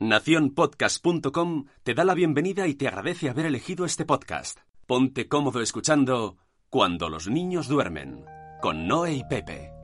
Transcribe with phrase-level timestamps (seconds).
[0.00, 4.58] Naciónpodcast.com te da la bienvenida y te agradece haber elegido este podcast.
[4.86, 6.38] Ponte cómodo escuchando
[6.70, 8.24] Cuando los niños duermen,
[8.62, 9.79] con Noé y Pepe.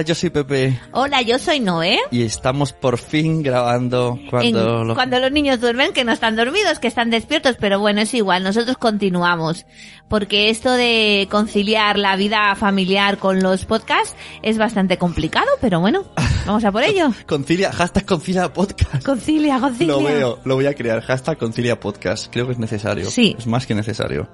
[0.00, 1.98] Hola, yo soy Pepe Hola, yo soy Noé.
[2.10, 4.80] y estamos por fin grabando cuando...
[4.80, 8.00] En- lo- cuando los niños duermen, que no están dormidos, que están despiertos, pero bueno,
[8.00, 9.66] es igual, nosotros continuamos.
[10.08, 16.10] Porque esto de conciliar la vida familiar con los podcasts es bastante complicado, pero bueno,
[16.46, 17.12] vamos a por ello.
[17.26, 19.04] Concilia, hashtag concilia podcast.
[19.04, 19.92] Concilia, concilia.
[19.94, 22.32] Lo veo, lo voy a crear, hashtag concilia podcast.
[22.32, 23.04] Creo que es necesario.
[23.10, 23.36] Sí.
[23.38, 24.30] Es más que necesario.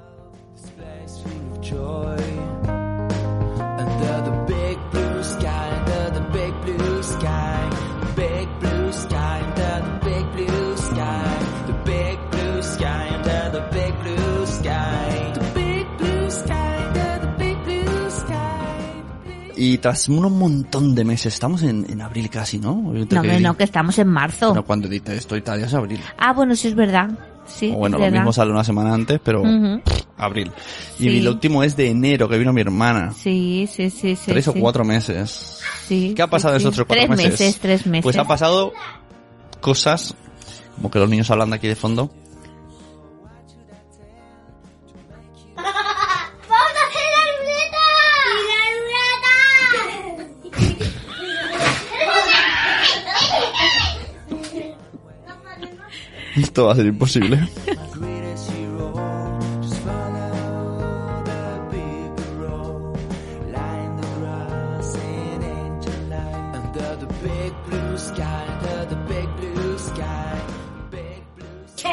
[19.57, 22.75] Y tras un montón de meses, estamos en, en abril casi, ¿no?
[23.11, 24.49] No, no, que estamos en marzo.
[24.49, 26.01] Bueno, cuando edite esto y tal, ya es abril.
[26.19, 27.09] Ah, bueno, sí es verdad.
[27.47, 28.19] Sí, O bueno, lo verdad.
[28.19, 29.81] mismo sale una semana antes, pero Ujú.
[30.19, 30.51] abril.
[30.99, 33.13] Y el último es de enero, que vino mi hermana.
[33.17, 34.31] Sí, sí, sí, sí.
[34.33, 34.61] Tres o sí.
[34.61, 35.61] cuatro meses.
[35.87, 37.41] Sí, ¿Qué ha pasado en esos otros cuatro tres meses?
[37.41, 37.59] meses?
[37.61, 38.03] Tres meses.
[38.03, 38.73] Pues ha pasado
[39.61, 40.15] cosas,
[40.75, 42.11] como que los niños hablan de aquí de fondo.
[67.67, 68.47] Blue sky,
[69.09, 70.39] big blue sky.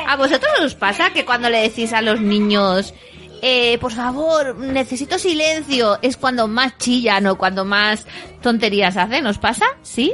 [0.07, 2.93] ¿A vosotros os pasa que cuando le decís a los niños,
[3.41, 8.05] eh, por favor, necesito silencio, es cuando más chillan o cuando más
[8.41, 9.25] tonterías hacen?
[9.25, 9.65] ¿Os pasa?
[9.83, 10.13] ¿Sí?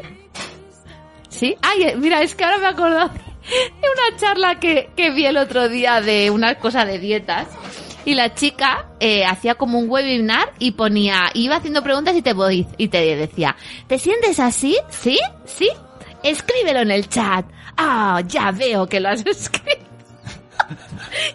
[1.29, 1.55] ¿Sí?
[1.63, 3.09] Ay, eh, mira, es que ahora me he acordado
[3.77, 7.47] una charla que, que vi el otro día de una cosa de dietas.
[8.05, 12.33] Y la chica eh, hacía como un webinar y ponía, iba haciendo preguntas y te
[12.33, 13.55] voy, y te decía,
[13.87, 14.77] ¿te sientes así?
[14.89, 15.19] ¿Sí?
[15.45, 15.69] ¿Sí?
[16.23, 17.45] Escríbelo en el chat.
[17.77, 19.85] Ah, ya veo que lo has escrito.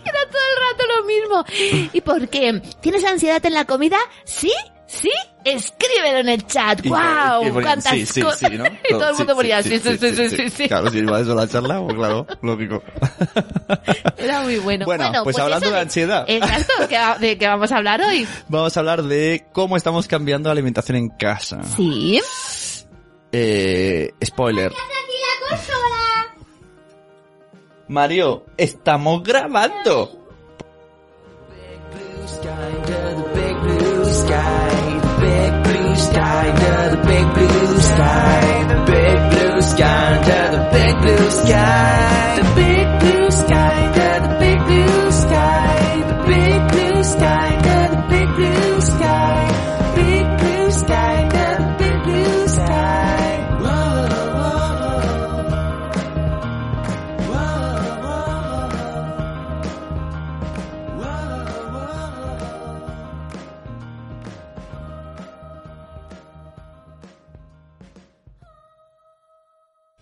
[0.04, 1.90] Era todo el rato lo mismo.
[1.92, 2.60] ¿Y por qué?
[2.80, 3.98] ¿Tienes ansiedad en la comida?
[4.24, 4.52] ¿Sí?
[4.94, 5.10] ¿Sí?
[5.44, 6.84] Escríbelo en el chat.
[6.84, 7.42] Y- ¡Guau!
[7.42, 8.38] y ponían, ¡Cuántas sí, sí, cosas!
[8.50, 8.64] sí, ¿no?
[8.88, 10.68] y todo el mundo ponía sí, sí, sí, sí, sí, sí.
[10.68, 12.82] Claro, si iba eso la charla, pues claro, lógico.
[14.16, 14.84] Era muy bueno.
[14.86, 16.24] Bueno, pues hablando eso de ansiedad.
[16.28, 18.26] Exacto, ¿de qué vamos a hablar hoy?
[18.48, 21.62] Vamos a hablar de cómo estamos cambiando la alimentación en casa.
[21.76, 22.20] Sí.
[23.32, 24.72] Eh, spoiler.
[27.88, 30.20] Mario, estamos grabando.
[36.14, 42.36] Sky, under the big blue sky, the big blue sky, under the big blue sky,
[42.38, 44.13] the big blue sky,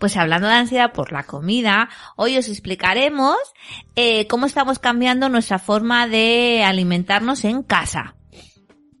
[0.03, 1.87] Pues hablando de ansiedad por la comida,
[2.17, 3.37] hoy os explicaremos
[3.95, 8.13] eh, cómo estamos cambiando nuestra forma de alimentarnos en casa.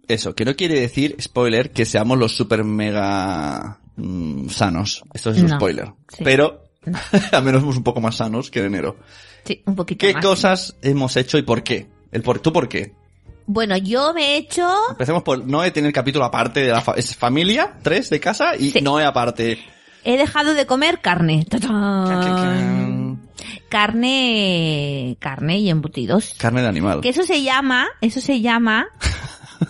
[0.07, 5.03] Eso, que no quiere decir, spoiler, que seamos los super mega mm, sanos.
[5.13, 5.55] Esto es un No.
[5.57, 5.91] spoiler.
[6.07, 6.23] Sí.
[6.23, 6.63] Pero,
[7.33, 8.95] al menos somos un poco más sanos que en enero.
[9.43, 10.23] Sí, un poquito ¿Qué más.
[10.23, 11.89] cosas hemos hecho y por qué?
[12.13, 12.93] El por, ¿Tú por qué?
[13.45, 14.65] Bueno, yo me he hecho...
[14.91, 18.55] Empecemos por Noé tiene el capítulo aparte de la fa- es familia, tres de casa,
[18.57, 18.79] y Sí.
[18.79, 19.59] Noé aparte.
[20.03, 21.45] He dejado de comer carne.
[23.69, 25.17] Carne...
[25.19, 26.35] Carne y embutidos.
[26.37, 27.01] Carne de animal.
[27.01, 27.87] Que eso se llama...
[28.01, 28.87] Eso se llama...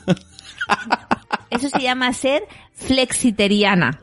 [1.50, 2.44] eso se llama ser
[2.74, 4.00] flexiteriana.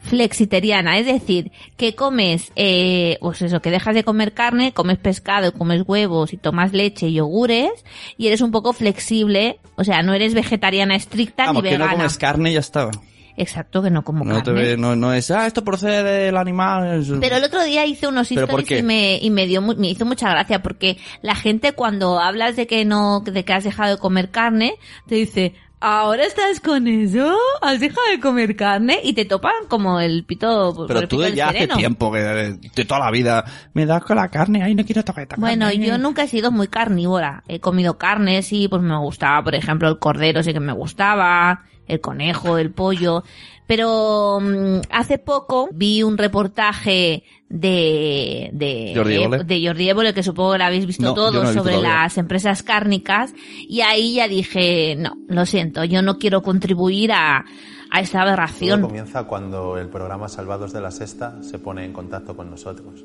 [0.00, 5.52] Flexiteriana, es decir, que comes, eh, pues eso, que dejas de comer carne, comes pescado,
[5.54, 7.72] comes huevos y tomas leche y yogures
[8.18, 11.84] y eres un poco flexible, o sea, no eres vegetariana estricta Vamos, ni que no
[11.84, 12.02] vegana.
[12.02, 12.90] comes carne y ya estaba.
[13.36, 14.60] Exacto, que no como No, te carne.
[14.62, 17.00] ve- no, no es, ah, esto procede del animal.
[17.00, 19.60] es- Pero el otro día hice unos ¿Pero por stories y me, y me dio,
[19.60, 23.64] me hizo mucha gracia porque la gente cuando hablas de que no, de que has
[23.64, 24.74] dejado de comer carne,
[25.08, 30.00] te dice, ahora estás con eso, has dejado de comer carne y te topan como
[30.00, 33.44] el pito, Pero el tú pito ya hace tiempo, que de, de toda la vida,
[33.74, 35.84] me das con la carne, ay, no quiero tocar esta Bueno, carne.
[35.86, 37.42] yo nunca he sido muy carnívora.
[37.48, 41.64] He comido carne, sí, pues me gustaba, por ejemplo, el cordero sí que me gustaba,
[41.86, 43.22] el conejo, el pollo.
[43.66, 49.44] Pero mm, hace poco vi un reportaje de de Jordi Évole.
[49.44, 52.02] de Jordi Évole, que supongo que lo habéis visto No, todos visto sobre todavía.
[52.04, 53.32] las empresas cárnicas
[53.68, 57.44] y ahí ya dije, no, lo siento, yo no quiero contribuir a,
[57.90, 58.82] a esta Todo aberración.
[58.82, 63.04] comienza cuando el programa Salvados de la Sexta se pone en contacto con nosotros.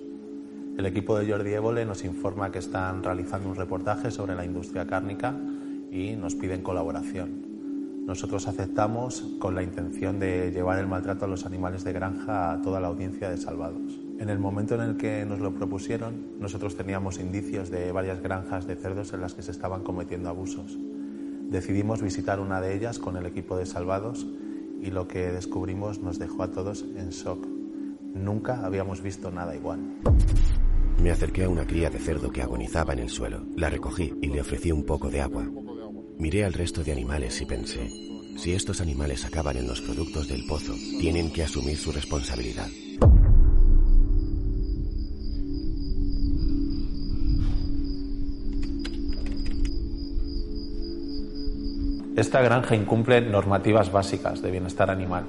[0.77, 4.85] El equipo de Jordi Évole nos informa que están realizando un reportaje sobre la industria
[4.87, 5.35] cárnica
[5.91, 7.48] y nos piden colaboración.
[8.09, 12.59] Nosotros aceptamos con la intención de llevar el maltrato a los animales de granja a
[12.59, 13.99] toda la audiencia de Salvados.
[14.17, 18.65] En el momento en el que nos lo propusieron, nosotros teníamos indicios de varias granjas
[18.65, 20.75] de cerdos en las que se estaban cometiendo abusos.
[21.51, 24.25] Decidimos visitar una de ellas con el equipo de Salvados
[24.81, 27.45] y lo que descubrimos nos dejó a todos en shock.
[28.15, 29.81] Nunca habíamos visto nada igual.
[30.99, 33.45] Me acerqué a una cría de cerdo que agonizaba en el suelo.
[33.55, 35.45] La recogí y le ofrecí un poco de agua.
[36.19, 37.89] Miré al resto de animales y pensé,
[38.35, 42.67] si estos animales acaban en los productos del pozo, tienen que asumir su responsabilidad.
[52.17, 55.23] Esta granja incumple normativas básicas de bienestar animal.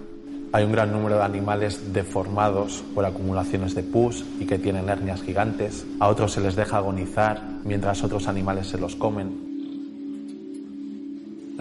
[0.50, 5.22] Hay un gran número de animales deformados por acumulaciones de pus y que tienen hernias
[5.22, 5.86] gigantes.
[6.00, 9.50] A otros se les deja agonizar mientras otros animales se los comen.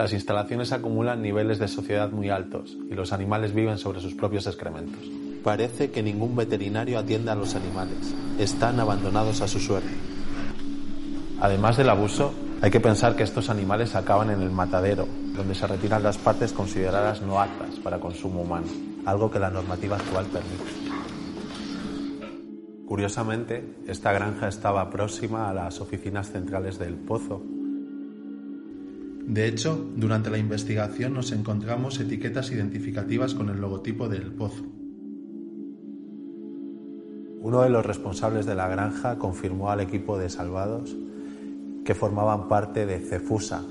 [0.00, 4.46] Las instalaciones acumulan niveles de sociedad muy altos y los animales viven sobre sus propios
[4.46, 4.98] excrementos.
[5.44, 8.14] Parece que ningún veterinario atiende a los animales.
[8.38, 9.90] Están abandonados a su suerte.
[11.38, 12.32] Además del abuso,
[12.62, 15.06] hay que pensar que estos animales acaban en el matadero,
[15.36, 18.68] donde se retiran las partes consideradas no aptas para consumo humano,
[19.04, 21.10] algo que la normativa actual permite.
[22.86, 27.42] Curiosamente, esta granja estaba próxima a las oficinas centrales del Pozo.
[29.30, 34.64] De hecho, durante la investigación nos encontramos etiquetas identificativas con el logotipo del Pozo.
[37.40, 40.96] Uno de los responsables de la granja confirmó al equipo de salvados
[41.84, 43.62] que formaban parte de Cefusa,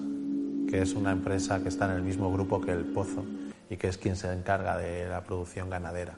[0.69, 3.25] que es una empresa que está en el mismo grupo que el Pozo
[3.69, 6.15] y que es quien se encarga de la producción ganadera.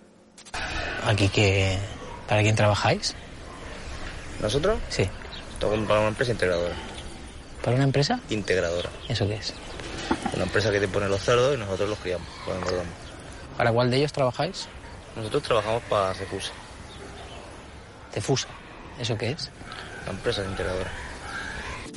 [1.07, 1.79] Aquí que...
[2.29, 3.15] ¿Para quién trabajáis?
[4.39, 4.77] ¿Nosotros?
[4.89, 5.09] Sí.
[5.53, 6.90] Estamos para una empresa integradora.
[7.63, 8.19] ¿Para una empresa?
[8.29, 8.89] Integradora.
[9.07, 9.53] ¿Eso qué es?
[10.33, 12.93] Una empresa que te pone los cerdos y nosotros los criamos, los engordamos.
[13.57, 14.67] ¿Para cuál de ellos trabajáis?
[15.15, 16.51] Nosotros trabajamos para Cefusa,
[18.11, 18.47] Cefusa.
[18.99, 19.51] ¿Eso qué es?
[20.05, 20.91] la empresa integradora.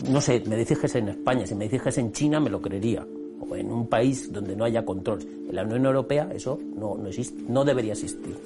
[0.08, 2.40] No sé, me decís que es en España, si me decís que es en China
[2.40, 3.06] me lo creería.
[3.40, 5.20] O en un país donde no haya control.
[5.22, 8.36] En la Unión Europea eso no, no existe, no debería existir.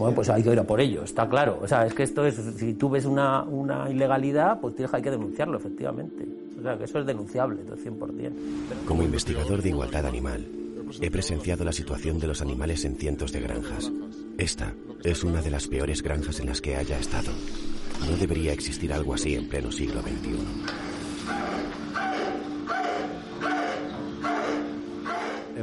[0.00, 1.58] Bueno, pues hay que ir a por ello, está claro.
[1.60, 5.02] O sea, es que esto es, si tú ves una, una ilegalidad, pues tienes, hay
[5.02, 6.26] que denunciarlo, efectivamente.
[6.58, 8.32] O sea, que eso es denunciable, todo 100%.
[8.86, 10.46] Como investigador de igualdad animal,
[11.02, 13.92] he presenciado la situación de los animales en cientos de granjas.
[14.38, 14.72] Esta
[15.04, 17.30] es una de las peores granjas en las que haya estado.
[18.08, 20.89] No debería existir algo así en pleno siglo XXI.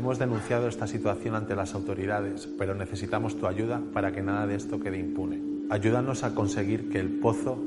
[0.07, 4.55] Hemos denunciado esta situación ante las autoridades, pero necesitamos tu ayuda para que nada de
[4.55, 5.41] esto quede impune.
[5.69, 7.61] Ayúdanos a conseguir que el Pozo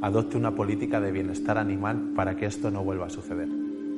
[0.00, 3.48] adopte una política de bienestar animal para que esto no vuelva a suceder.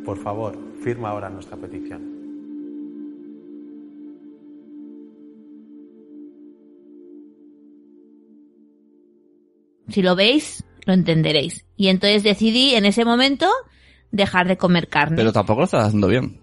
[0.07, 2.01] Por favor, firma ahora nuestra petición.
[9.91, 11.67] Si lo veis, lo entenderéis.
[11.77, 13.51] Y entonces decidí en ese momento
[14.13, 15.17] dejar de comer carne.
[15.17, 16.41] Pero tampoco lo estás haciendo bien.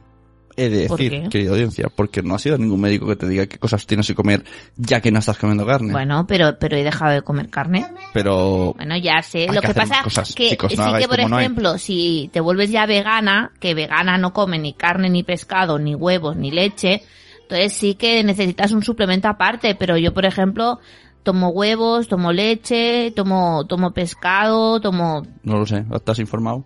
[0.60, 3.48] He de ¿Por decir, querida audiencia, porque no ha sido ningún médico que te diga
[3.48, 4.44] qué cosas tienes que comer
[4.76, 5.94] ya que no estás comiendo carne.
[5.94, 7.86] Bueno, pero, pero he dejado de comer carne.
[8.14, 9.48] Pero Bueno, ya sé.
[9.52, 12.72] Lo que pasa cosas, que chicos, no sí que, por no ejemplo, si te vuelves
[12.72, 17.04] ya vegana, que vegana no come ni carne, ni pescado, ni huevos, ni leche,
[17.44, 19.76] entonces sí que necesitas un suplemento aparte.
[19.76, 20.80] Pero yo, por ejemplo,
[21.24, 25.24] tomo huevos, tomo leche, tomo, tomo pescado, tomo...
[25.44, 26.66] no lo sé, ¿estás informado?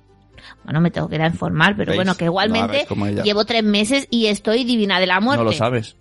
[0.63, 1.97] Bueno, me tengo que ir a informar, pero ¿Veis?
[1.97, 2.85] bueno, que igualmente
[3.23, 5.43] llevo tres meses y estoy divina de la muerte.
[5.43, 5.95] No lo sabes.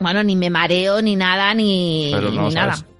[0.00, 2.76] Bueno, ni me mareo, ni nada, ni, Pero no lo nada.
[2.76, 2.92] sabes.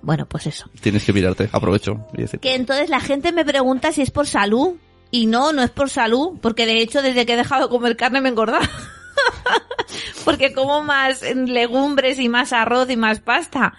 [0.00, 0.70] Bueno, pues eso.
[0.80, 2.38] Tienes que mirarte, aprovecho y.
[2.38, 4.74] Que entonces la gente me pregunta si es por salud.
[5.10, 7.96] Y no, no es por salud, porque de hecho desde que he dejado de comer
[7.96, 8.62] carne me he engordado.
[10.24, 13.74] porque como más legumbres y más arroz y más pasta.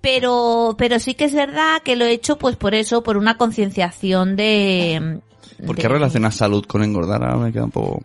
[0.00, 3.36] Pero, pero sí que es verdad que lo he hecho pues por eso, por una
[3.36, 5.20] concienciación de...
[5.66, 7.22] ¿Por de- qué relacionas salud con engordar?
[7.22, 8.02] Ahora me queda un poco...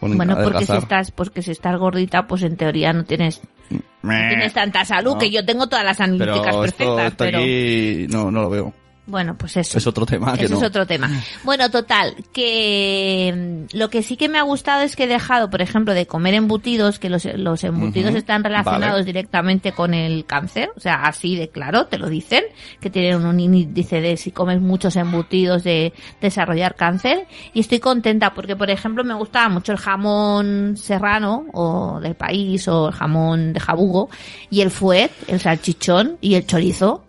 [0.00, 3.40] con Bueno, porque si estás, porque si estás gordita, pues en teoría no tienes,
[3.70, 3.80] no
[4.28, 5.18] tienes tanta salud, No.
[5.18, 8.50] que yo tengo todas las analíticas Pero esto, perfectas, esto pero aquí no, no lo
[8.50, 8.72] veo.
[9.08, 9.78] Bueno, pues eso.
[9.78, 10.60] Es otro tema que Eso no.
[10.60, 11.10] es otro tema.
[11.42, 15.48] Bueno, total, que mm, lo que sí que me ha gustado es que he dejado,
[15.48, 19.04] por ejemplo, de comer embutidos, que los, los embutidos están relacionados vale.
[19.04, 22.44] directamente con el cáncer, o sea, así de claro, te lo dicen,
[22.80, 27.26] que tienen un índice de si comes muchos embutidos de desarrollar cáncer.
[27.54, 32.68] Y estoy contenta porque, por ejemplo, me gustaba mucho el jamón serrano, o del país,
[32.68, 34.10] o el jamón de jabugo,
[34.50, 37.04] y el fuet, el salchichón y el chorizo.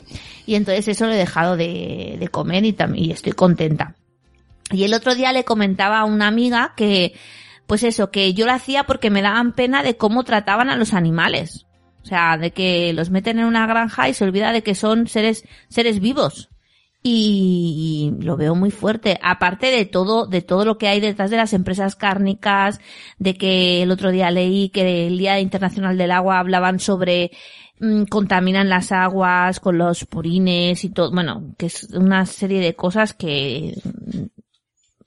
[0.50, 3.94] Y entonces eso lo he dejado de, de comer y, y estoy contenta.
[4.72, 7.14] Y el otro día le comentaba a una amiga que,
[7.68, 10.96] pues eso, que yo lo hacía porque me daban pena de cómo trataban a los
[10.96, 11.68] animales.
[12.02, 15.06] O sea, de que los meten en una granja y se olvida de que son
[15.06, 16.50] seres, seres vivos.
[17.04, 19.20] Y, y lo veo muy fuerte.
[19.22, 22.82] Aparte de todo, de todo lo que hay detrás de las empresas cárnicas,
[23.20, 27.30] de que el otro día leí que el Día Internacional del Agua hablaban sobre
[27.80, 32.76] mm, contaminan las aguas con los purines y todo, bueno, que es una serie de
[32.76, 33.76] cosas que,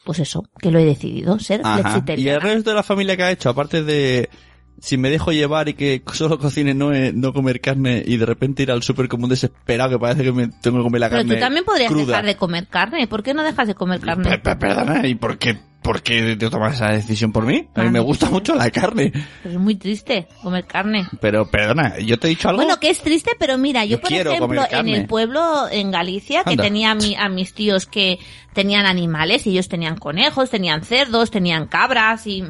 [0.05, 1.76] pues eso, que lo he decidido, ser Ajá.
[1.76, 2.38] ¿Y el flexitariana.
[2.41, 3.50] resto de la familia que ha hecho?
[3.50, 4.29] Aparte de
[4.81, 8.26] si me dejo llevar y que solo cocine no, eh, no comer carne y de
[8.26, 11.09] repente ir al súper como un desesperado que parece que me tengo que comer la
[11.11, 12.07] Pero carne tú también podrías cruda.
[12.07, 14.25] dejar de comer carne, ¿por qué no dejas de comer carne?
[14.29, 17.69] Pe- pe- Perdona, ¿y por qué, por qué te tomas esa decisión por mí?
[17.75, 19.12] A mí Ah, me gusta mucho la carne.
[19.45, 21.07] Pero es muy triste comer carne.
[21.21, 22.62] Pero perdona, ¿yo te he dicho algo?
[22.62, 26.43] Bueno, que es triste, pero mira, yo, Yo por ejemplo, en el pueblo en Galicia,
[26.45, 28.19] que tenía a, mi- a mis tíos que
[28.52, 32.45] tenían animales, y ellos tenían conejos, tenían cerdos, tenían cabras, y,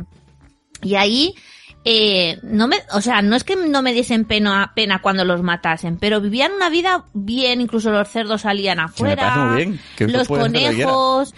[0.83, 1.35] y ahí,
[1.84, 5.42] eh, no me, o sea, no es que no me diesen pena, pena cuando los
[5.42, 10.36] matasen, pero vivían una vida bien, incluso los cerdos salían afuera, bien, que los lo
[10.38, 11.34] conejos,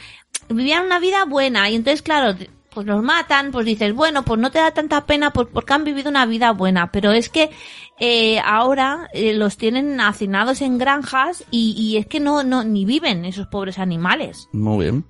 [0.49, 2.37] vivían una vida buena, y entonces, claro,
[2.71, 5.85] pues los matan, pues dices, bueno, pues no te da tanta pena pues porque han
[5.85, 7.51] vivido una vida buena, pero es que
[8.01, 12.85] eh, ahora eh, los tienen hacinados en granjas y, y es que no, no, ni
[12.85, 14.49] viven esos pobres animales.
[14.53, 15.05] Muy bien.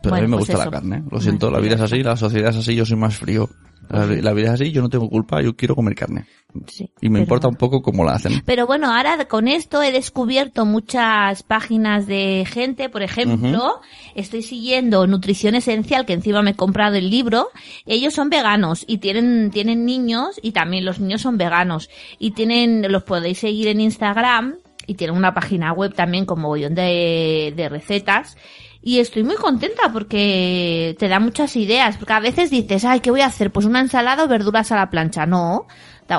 [0.00, 0.70] Pero a Bueno, mí me pues gusta eso.
[0.70, 1.02] la carne.
[1.10, 3.50] Lo siento, la vida es así, la sociedad es así, yo soy más frío.
[3.92, 6.24] La, vida es así, yo no tengo culpa, yo quiero comer carne.
[6.66, 8.42] Sí, Y me pero- importa un poco cómo la hacen.
[8.44, 13.80] Pero bueno, ahora con esto he descubierto muchas páginas de gente, por ejemplo,
[14.14, 17.48] estoy siguiendo Nutrición Esencial, que encima me he comprado el libro,
[17.86, 22.90] ellos son veganos y tienen, tienen niños y también los niños son veganos y tienen,
[22.90, 24.56] los podéis seguir en Instagram
[24.86, 28.36] y tienen una página web también con mogollón de, de recetas.
[28.82, 31.96] Y estoy muy contenta porque te da muchas ideas.
[31.96, 33.52] Porque a veces dices, ay, ¿qué voy a hacer?
[33.52, 35.24] Pues una ensalada o verduras a la plancha.
[35.24, 35.68] No,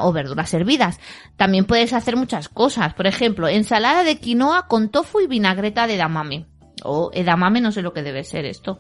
[0.02, 1.00] o verduras hervidas.
[1.38, 2.94] También puedes hacer muchas cosas.
[2.94, 6.48] Por ejemplo, ensalada de quinoa con tofu y vinagreta de edamame.
[6.84, 8.80] O edamame, no sé lo que debe ser esto.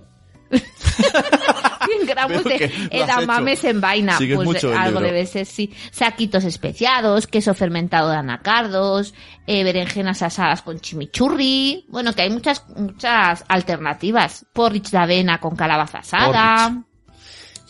[1.86, 3.68] 100 gramos de que lo has edamame hecho.
[3.68, 4.18] en vaina.
[4.18, 5.74] Sigues Pues mucho algo debe ser, sí.
[5.92, 9.14] Saquitos especiados, queso fermentado de anacardos,
[9.48, 11.86] eh, berenjenas asadas con chimichurri.
[11.90, 14.46] Bueno, que hay muchas, muchas alternativas.
[14.54, 16.84] Porridge de avena con calabaza asada.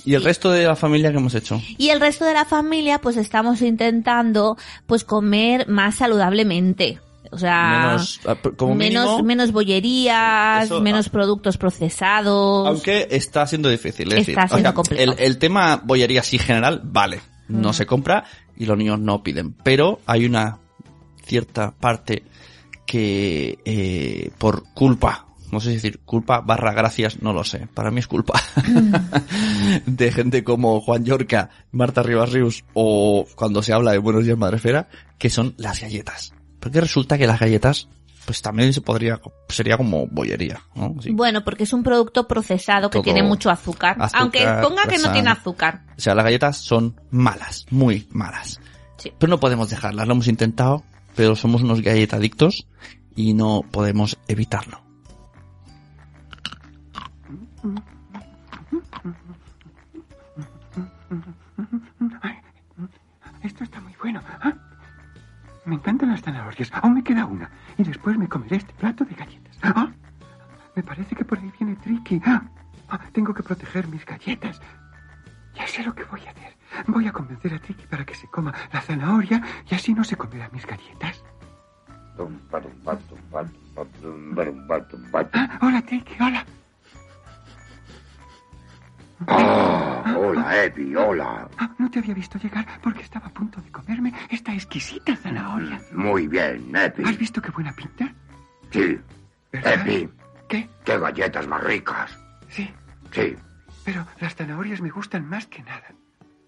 [0.06, 1.62] ¿Y el resto de la familia que hemos hecho?
[1.78, 7.00] Y el resto de la familia, pues estamos intentando, pues comer más saludablemente.
[7.34, 11.12] O sea, Menos, ah, como menos, mínimo, menos bollerías, Eso, menos ah.
[11.12, 12.68] productos procesados.
[12.68, 14.12] Aunque está siendo difícil.
[14.14, 15.12] Es Está decir, siendo o sea, complicado.
[15.18, 17.22] El, el tema bollería así general, vale.
[17.48, 17.74] No Mm.
[17.74, 18.24] se compra
[18.56, 19.54] y los niños no piden.
[19.54, 20.60] Pero hay una
[21.26, 22.24] cierta parte
[22.86, 27.68] que eh, por culpa, no sé si decir culpa barra gracias, no lo sé.
[27.74, 28.42] Para mí es culpa.
[29.86, 34.38] de gente como Juan Yorca, Marta Rivas Rius o cuando se habla de Buenos Días
[34.38, 34.88] Madrefera,
[35.18, 36.34] que son las galletas.
[36.64, 37.90] Porque resulta que las galletas
[38.26, 40.96] pues también se podría sería como bollería, ¿no?
[41.02, 41.12] Sí.
[41.12, 43.98] Bueno, porque es un producto procesado que Todo tiene mucho azúcar.
[44.00, 45.82] azúcar, aunque ponga que no tiene azúcar.
[45.98, 48.62] O sea, las galletas son malas, muy malas.
[48.96, 49.12] Sí.
[49.20, 50.84] Pero no podemos dejarlas, lo hemos intentado,
[51.18, 52.66] pero somos unos galletadictos
[53.14, 54.82] y no podemos evitarlo.
[63.44, 64.22] Esto está muy bueno.
[64.42, 64.54] Ah,
[65.66, 66.70] Me encantan las zanahorias.
[66.74, 67.50] Aún me queda una.
[67.78, 69.58] Y después me comeré este plato de galletas.
[69.64, 69.92] Ah,
[70.76, 72.22] Me parece que por ahí viene Tricky.
[72.26, 72.42] Ah,
[72.90, 74.60] ah, Tengo que proteger mis galletas.
[75.56, 76.58] Ya sé lo que voy a hacer.
[76.88, 80.16] Voy a convencer a Tricky para que se coma la zanahoria y así no se
[80.18, 81.24] comerá mis galletas.
[85.34, 86.46] Ah, hola, Tricky, hola.
[89.28, 91.48] Ah, hola, Epi, hola.
[91.58, 95.80] Ah, no te había visto llegar porque estaba a punto de comerme esta exquisita zanahoria.
[95.94, 97.04] Muy bien, Epi.
[97.06, 98.14] ¿Has visto qué buena pinta?
[98.72, 99.00] Sí.
[99.52, 99.88] ¿Verdad?
[99.88, 100.10] Epi.
[100.50, 100.70] ¿Qué?
[100.84, 102.18] Qué galletas más ricas.
[102.50, 102.70] Sí,
[103.12, 103.36] Sí.
[103.86, 105.86] pero las zanahorias me gustan más que nada.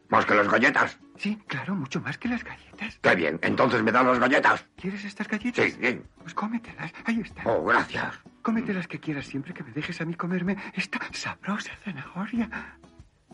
[0.09, 0.97] ¿Más que las galletas?
[1.17, 3.00] Sí, claro, mucho más que las galletas.
[3.01, 3.39] Qué bien.
[3.41, 4.65] Entonces me dan las galletas.
[4.75, 5.65] ¿Quieres estas galletas?
[5.65, 6.03] Sí, bien.
[6.21, 7.47] Pues cómetelas, ahí están.
[7.47, 8.19] Oh, gracias.
[8.41, 12.50] Cómete las que quieras siempre que me dejes a mí comerme esta sabrosa zanahoria.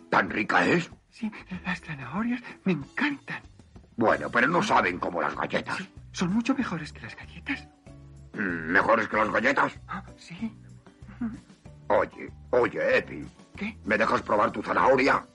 [0.10, 0.90] ¿Tan rica es?
[1.10, 1.32] Sí,
[1.66, 3.42] las zanahorias me encantan.
[3.98, 5.80] Bueno, pero no saben como las galletas.
[6.14, 7.68] Son mucho mejores que las galletas.
[8.34, 9.74] Mm, ¿Mejores que las galletas?
[9.88, 10.54] Ah, sí.
[11.88, 13.26] Oye, oye, Epi.
[13.58, 13.78] ¿Qué?
[13.84, 15.26] ¿Me dejas probar tu zanahoria?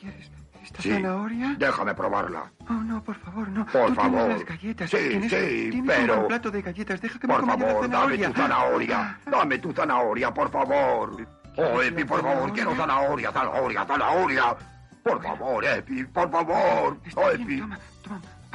[0.00, 0.30] ¿Quieres
[0.62, 0.90] esta Sí.
[0.90, 1.54] zanahoria?
[1.58, 2.50] Déjame probarla.
[2.68, 3.64] Oh, no, por favor, no.
[3.66, 4.28] Por Tú favor.
[4.28, 4.90] las galletas.
[4.90, 7.00] Sí, tienes, sí, tienes pero- un buen plato de galletas.
[7.00, 9.18] Deja que me Por la favor, dame tu zanahoria.
[9.26, 11.26] Dame tu zanahoria, por favor.
[11.56, 14.56] Oh, Epi, por favor, quiero zanahoria, zanahoria, zanahoria.
[15.02, 16.98] Por favor, Epi, por favor.
[17.16, 17.62] Oh, Epi.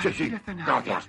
[0.02, 0.36] Sí, sí,
[0.66, 1.08] gracias.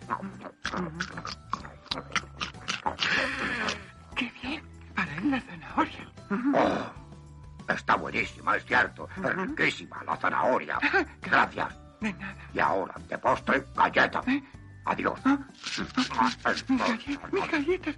[4.16, 4.62] ¡Qué bien!
[4.94, 6.08] Para él la zanahoria.
[6.54, 7.03] Oh,
[7.68, 9.08] está buenísima, es cierto.
[9.16, 10.78] Es riquísima la zanahoria.
[11.22, 11.74] Gracias.
[12.00, 12.36] De nada.
[12.52, 14.22] Y ahora, de postre, galleta.
[14.86, 15.18] Adiós.
[15.24, 17.96] Mis galletas, mis galletas.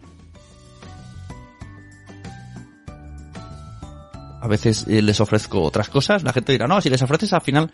[4.41, 6.23] A veces eh, les ofrezco otras cosas.
[6.23, 7.73] La gente dirá, no, si les ofreces al final...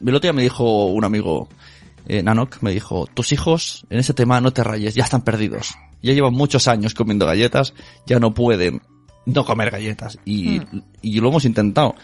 [0.00, 1.48] El otro día me dijo un amigo,
[2.06, 5.76] eh, Nanok, me dijo, tus hijos en ese tema no te rayes, ya están perdidos.
[6.02, 7.74] Ya llevan muchos años comiendo galletas,
[8.06, 8.82] ya no pueden
[9.26, 10.18] no comer galletas.
[10.24, 10.60] Y,
[11.02, 11.94] y lo hemos intentado.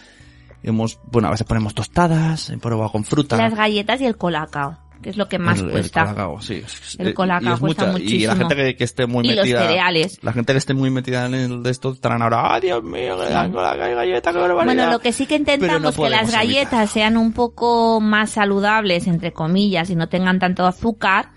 [0.63, 3.37] Hemos, bueno, a veces ponemos tostadas, he probado con fruta.
[3.37, 6.03] Las galletas y el colacao, que es lo que más el, el cuesta.
[6.03, 6.63] colacao, sí.
[6.99, 8.37] El colacao cuesta mucha- Y la muchísimo.
[8.37, 9.63] gente que, que esté muy Y los metida...
[9.63, 10.19] cereales.
[10.23, 13.19] La gente que esté muy metida en el de esto estarán ahora, ¡ah, Dios mío,
[13.19, 14.65] que la colacao y galleta, qué barbaridad".
[14.75, 16.89] Bueno, lo que sí que intentamos no que las galletas evitar.
[16.89, 21.31] sean un poco más saludables, entre comillas, y no tengan tanto azúcar.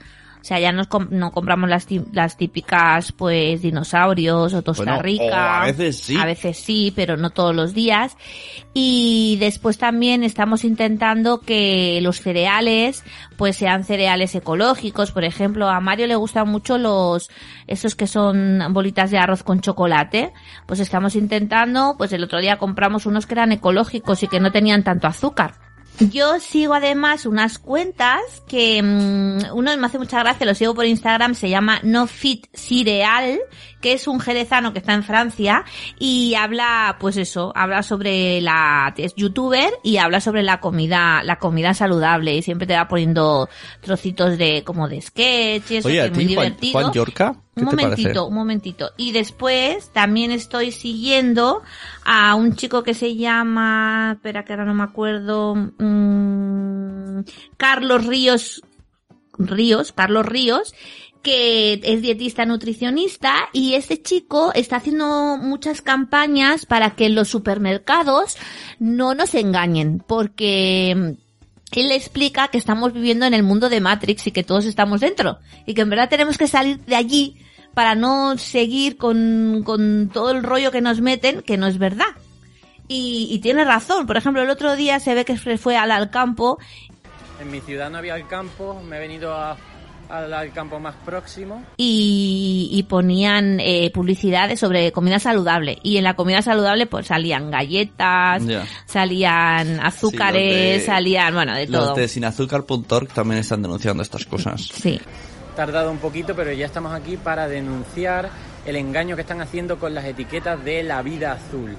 [0.44, 5.02] O sea, ya nos com- no compramos las, las típicas, pues, dinosaurios o Tosta Bueno,
[5.02, 5.24] Rica.
[5.26, 6.18] o a veces sí.
[6.20, 8.18] A veces sí, pero no todos los días.
[8.74, 13.06] Y después también estamos intentando que los cereales,
[13.38, 15.12] pues, sean cereales ecológicos.
[15.14, 17.30] Por ejemplo, a Mario le gustan mucho los,
[17.68, 20.34] esos que son bolitas de arroz con chocolate.
[20.66, 24.52] Pues estamos intentando, pues el otro día compramos unos que eran ecológicos y que no
[24.52, 25.63] tenían tanto azúcar.
[26.00, 30.86] Yo sigo además unas cuentas que mm, uno me hace mucha gracia, lo sigo por
[30.86, 33.40] Instagram, se llama No Fit Cereal,
[33.80, 35.66] que es un jerezano que está en Francia
[36.00, 41.38] y habla, pues eso, habla sobre la, es youtuber y habla sobre la comida, la
[41.38, 43.48] comida saludable y siempre te va poniendo
[43.82, 46.80] trocitos de, como de sketch y eso, Oye, es muy Juan, divertido.
[46.80, 48.20] Juan Yorca, ¿qué Un momentito, parece?
[48.20, 48.92] un momentito.
[48.98, 51.62] Y después también estoy siguiendo
[52.04, 57.22] a un chico que se llama, espera que ahora no me acuerdo, mm,
[57.58, 58.64] Carlos Ríos,
[59.38, 60.74] Ríos, Carlos Ríos,
[61.22, 68.36] que es dietista nutricionista y este chico está haciendo muchas campañas para que los supermercados
[68.78, 71.18] no nos engañen, porque
[71.82, 75.40] él explica que estamos viviendo en el mundo de Matrix y que todos estamos dentro
[75.66, 77.38] y que en verdad tenemos que salir de allí
[77.74, 82.06] para no seguir con, con todo el rollo que nos meten, que no es verdad.
[82.88, 84.06] Y, y tiene razón.
[84.06, 86.60] Por ejemplo, el otro día se ve que fue al, al campo
[87.42, 89.58] En mi ciudad no había el campo, me he venido a-
[90.14, 91.64] al, al campo más próximo.
[91.78, 95.80] y, y ponían eh, publicidades sobre comida saludable.
[95.84, 98.66] Y en la comida saludable pues salían galletas, Ya.
[98.86, 101.88] salían azúcares, de- salían, bueno, de todo.
[101.88, 104.62] Los de sinazúcar.org también están denunciando estas cosas.
[104.62, 105.00] Sí.
[105.56, 108.30] Tardado un poquito, pero ya estamos aquí para denunciar
[108.66, 111.76] el engaño que están haciendo con las etiquetas de la vida azul.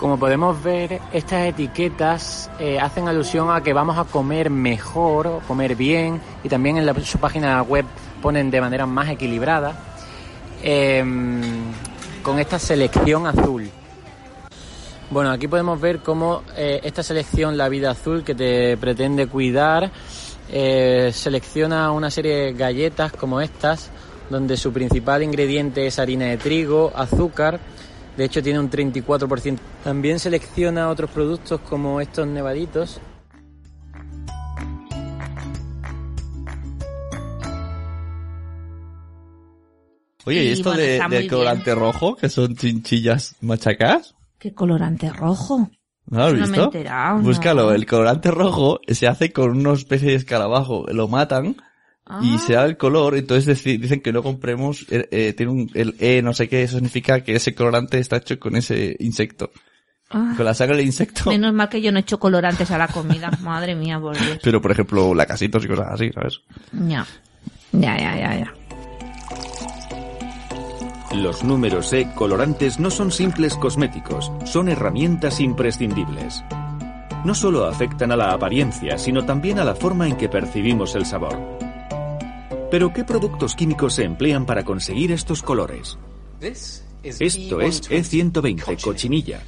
[0.00, 5.76] Como podemos ver, estas etiquetas eh, hacen alusión a que vamos a comer mejor, comer
[5.76, 7.84] bien, y también en la- su página web
[8.22, 9.74] ponen de manera más equilibrada,
[10.62, 11.42] em,
[12.22, 13.68] con esta selección azul.
[15.10, 19.90] Bueno, aquí podemos ver cómo eh, esta selección La Vida Azul que te pretende cuidar
[20.52, 23.90] eh, selecciona una serie de galletas como estas,
[24.30, 27.60] donde su principal ingrediente es harina de trigo, azúcar,
[28.16, 29.58] de hecho tiene un 34%.
[29.84, 33.00] También selecciona otros productos como estos nevaditos.
[40.26, 44.14] Oye, ¿y esto bueno, de, está de muy colorante rojo, que son chinchillas machacadas?
[44.38, 45.70] ¿Qué colorante rojo?
[46.06, 46.64] ¿No lo has No me he visto?
[46.64, 47.22] enterado, no.
[47.22, 51.56] Búscalo, el colorante rojo se hace con una especie de escarabajo, lo matan
[52.22, 52.38] y Ah.
[52.38, 56.22] se da el color, entonces dicen que no compremos, eh, eh, tiene un, el E
[56.22, 59.50] no sé qué, eso significa que ese colorante está hecho con ese insecto.
[60.10, 60.34] Ah.
[60.36, 61.30] Con la sangre del insecto.
[61.30, 63.30] Menos mal que yo no he hecho colorantes a la comida.
[63.42, 64.40] Madre mía, por Dios.
[64.42, 66.40] Pero, por ejemplo, lacasitos y cosas así, ¿sabes?
[66.72, 67.06] Ya.
[67.72, 68.54] Ya, ya, ya, ya.
[71.16, 76.44] Los números E colorantes no son simples cosméticos, son herramientas imprescindibles.
[77.24, 81.04] No solo afectan a la apariencia, sino también a la forma en que percibimos el
[81.04, 81.38] sabor.
[82.70, 85.98] Pero ¿qué productos químicos se emplean para conseguir estos colores?
[87.02, 89.42] Esto es E120, cochinilla,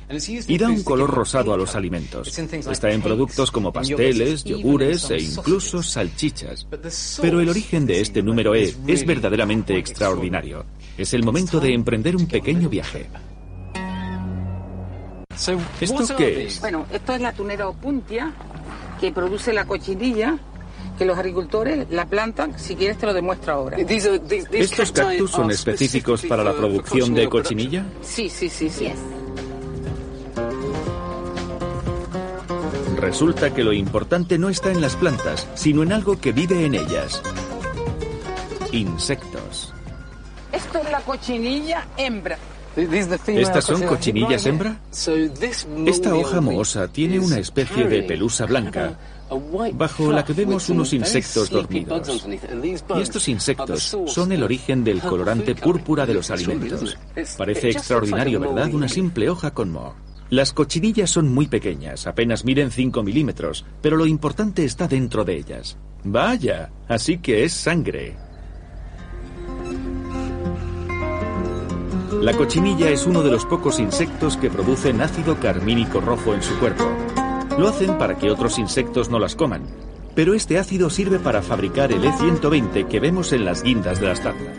[0.48, 2.36] y da un color rosado a los alimentos.
[2.38, 6.66] Está en productos como pasteles, yogures e incluso salchichas.
[7.20, 10.64] Pero el origen de este número E es verdaderamente extraordinario.
[10.96, 13.06] Es el momento de emprender un pequeño viaje.
[15.80, 16.60] ¿Esto qué es?
[16.60, 18.32] Bueno, esto es la tunera opuntia
[19.00, 20.38] que produce la cochinilla
[20.98, 22.58] que los agricultores la plantan.
[22.58, 23.78] Si quieres te lo demuestro ahora.
[23.78, 27.84] ¿Estos cactus son específicos para la producción de cochinilla?
[28.02, 28.92] Sí, sí, sí, sí.
[32.96, 36.74] Resulta que lo importante no está en las plantas, sino en algo que vive en
[36.74, 37.20] ellas.
[38.70, 39.74] Insectos.
[40.52, 42.38] Esto es la cochinilla hembra.
[42.76, 44.76] ¿Estas son cochinillas hembra?
[45.86, 48.96] Esta hoja mohosa tiene una especie de pelusa blanca,
[49.74, 52.26] bajo la que vemos unos insectos dormidos.
[52.96, 56.96] Y estos insectos son el origen del colorante púrpura de los alimentos.
[57.36, 58.72] Parece extraordinario, ¿verdad?
[58.72, 59.94] Una simple hoja con moho.
[60.30, 65.36] Las cochinillas son muy pequeñas, apenas miden 5 milímetros, pero lo importante está dentro de
[65.36, 65.76] ellas.
[66.04, 68.16] Vaya, así que es sangre.
[72.22, 76.58] La cochinilla es uno de los pocos insectos que producen ácido carmínico rojo en su
[76.58, 76.84] cuerpo.
[77.58, 79.66] Lo hacen para que otros insectos no las coman,
[80.14, 84.22] pero este ácido sirve para fabricar el E120 que vemos en las guindas de las
[84.22, 84.58] tazas.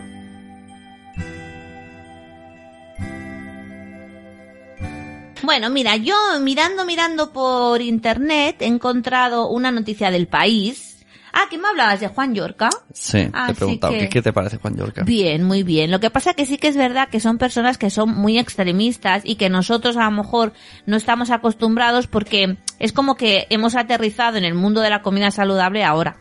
[5.44, 10.93] Bueno, mira, yo mirando, mirando por internet he encontrado una noticia del país.
[11.36, 12.70] Ah, que me hablabas de Juan Yorca.
[12.94, 15.04] Sí, te he preguntado, que- ¿qué, qué te parece Juan Yorca?
[15.04, 15.90] Bien, muy bien.
[15.90, 19.24] Lo que pasa que sí que es verdad que son personas que son muy extremistas
[19.26, 20.54] y que nosotros a lo mejor
[20.86, 25.32] no estamos acostumbrados porque es como que hemos aterrizado en el mundo de la comida
[25.32, 26.18] saludable ahora.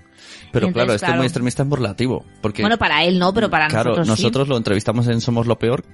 [0.51, 1.18] Pero Entonces, claro, este claro.
[1.18, 2.25] muy extremista es burlativo.
[2.40, 4.22] Porque, Bueno, para él no, pero para claro, nosotros, sí.
[4.22, 5.85] nosotros lo entrevistamos en Somos lo Peor.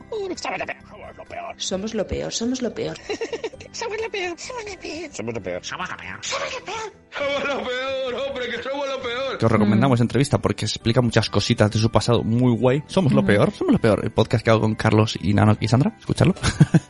[1.58, 2.96] Somos lo peor, somos lo peor.
[3.70, 5.10] Somos lo peor, somos lo peor.
[5.12, 5.64] Somos lo peor.
[5.64, 6.18] Somos lo peor.
[6.24, 6.92] Somos lo peor.
[7.10, 9.38] Somos lo peor, hombre, que somos lo peor.
[9.38, 12.82] Que os recomendamos esa entrevista porque explica muchas cositas de su pasado muy guay.
[12.86, 14.00] Somos lo peor, somos lo peor.
[14.02, 16.34] El podcast que hago con Carlos y Nano y Sandra, escucharlo.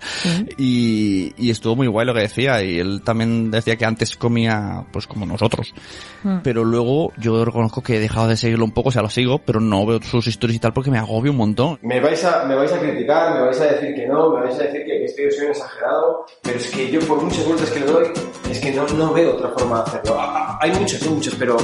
[0.59, 2.63] y, y estuvo muy guay lo que decía.
[2.63, 5.75] Y él también decía que antes comía pues como nosotros.
[6.23, 6.39] Mm.
[6.43, 9.41] Pero luego yo reconozco que he dejado de seguirlo un poco, o sea, lo sigo,
[9.41, 11.79] pero no veo sus historias y tal porque me agobio un montón.
[11.83, 14.58] Me vais, a, me vais a criticar, me vais a decir que no, me vais
[14.61, 17.81] a decir que, estoy soy un exagerado, pero es que yo por muchas vueltas que
[17.81, 18.07] le doy,
[18.51, 20.17] es que no, no veo otra forma de hacerlo.
[20.61, 21.57] Hay muchas, hay muchas, pero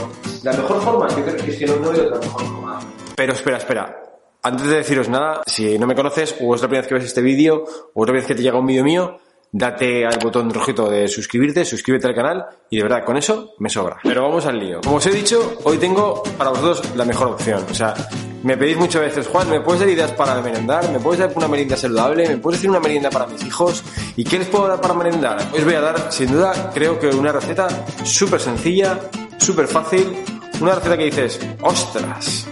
[0.43, 2.81] la mejor forma yo creo que es que no, no veo otra mejor forma.
[3.17, 4.01] Pero espera, espera.
[4.43, 7.05] Antes de deciros nada, si no me conoces, o es la primera vez que ves
[7.05, 9.19] este vídeo, o primera vez que te llega un vídeo mío,
[9.51, 13.71] date al botón rojito de suscribirte, suscríbete al canal y de verdad con eso me
[13.71, 13.99] sobra.
[14.03, 14.81] Pero vamos al lío.
[14.83, 17.65] Como os he dicho, hoy tengo para vosotros la mejor opción.
[17.71, 17.95] O sea,
[18.45, 20.91] me pedís muchas veces, Juan, ¿me puedes dar ideas para merendar?
[20.93, 22.29] ¿Me puedes dar una merienda saludable?
[22.29, 23.83] ¿Me puedes decir una merienda para mis hijos?
[24.17, 25.39] ¿Y qué les puedo dar para merendar?
[25.53, 27.67] Os voy a dar, sin duda, creo que una receta
[28.05, 29.01] súper sencilla,
[29.39, 30.15] súper fácil,
[30.61, 32.47] una receta que dices, ostras,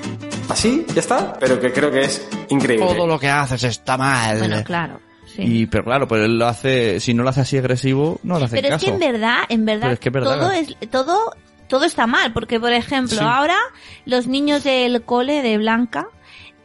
[0.48, 2.87] así, ya está, pero que creo que es increíble.
[2.87, 4.38] Todo lo que haces está mal.
[4.38, 4.98] Bueno, claro.
[5.37, 5.42] Sí.
[5.42, 8.46] Y, pero claro, pues él lo hace, si no lo hace así agresivo, no le
[8.46, 8.87] hace Pero es caso.
[8.87, 10.38] que en verdad, en verdad, Pero es que es verdad.
[10.38, 11.35] todo es, todo,
[11.72, 13.24] todo está mal, porque por ejemplo, Sí.
[13.24, 13.56] ahora
[14.04, 16.06] los niños del cole de Blanca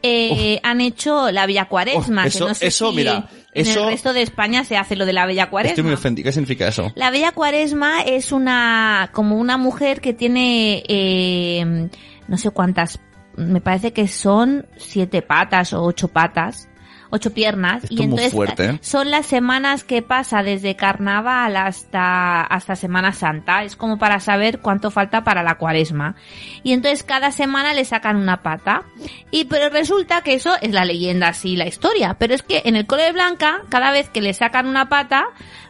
[0.02, 3.66] eh, han hecho la Bella Cuaresma, Oh, que eso- no sé eso, si mira, en
[3.66, 5.94] eso- el resto de España se hace lo de la Bella Estoy muy Cuaresma.
[5.94, 6.26] ofendido.
[6.26, 6.92] ¿Qué significa eso?
[6.94, 11.88] La Bella Cuaresma es una, como una mujer que tiene, eh,
[12.28, 13.00] no sé cuántas,
[13.36, 16.68] me parece que son siete patas o ocho patas,
[17.10, 17.84] ocho piernas.
[17.84, 18.78] Esto y muy entonces fuerte, ¿eh?
[18.82, 23.64] son las semanas que pasa desde carnaval hasta, hasta Semana Santa.
[23.64, 26.16] Es como para saber cuánto falta para la cuaresma.
[26.62, 28.82] Y entonces cada semana le sacan una pata.
[29.30, 32.16] Y pero resulta que eso es la leyenda así, la historia.
[32.18, 35.26] Pero es que en el cole de Blanca, cada vez que le sacan una pata,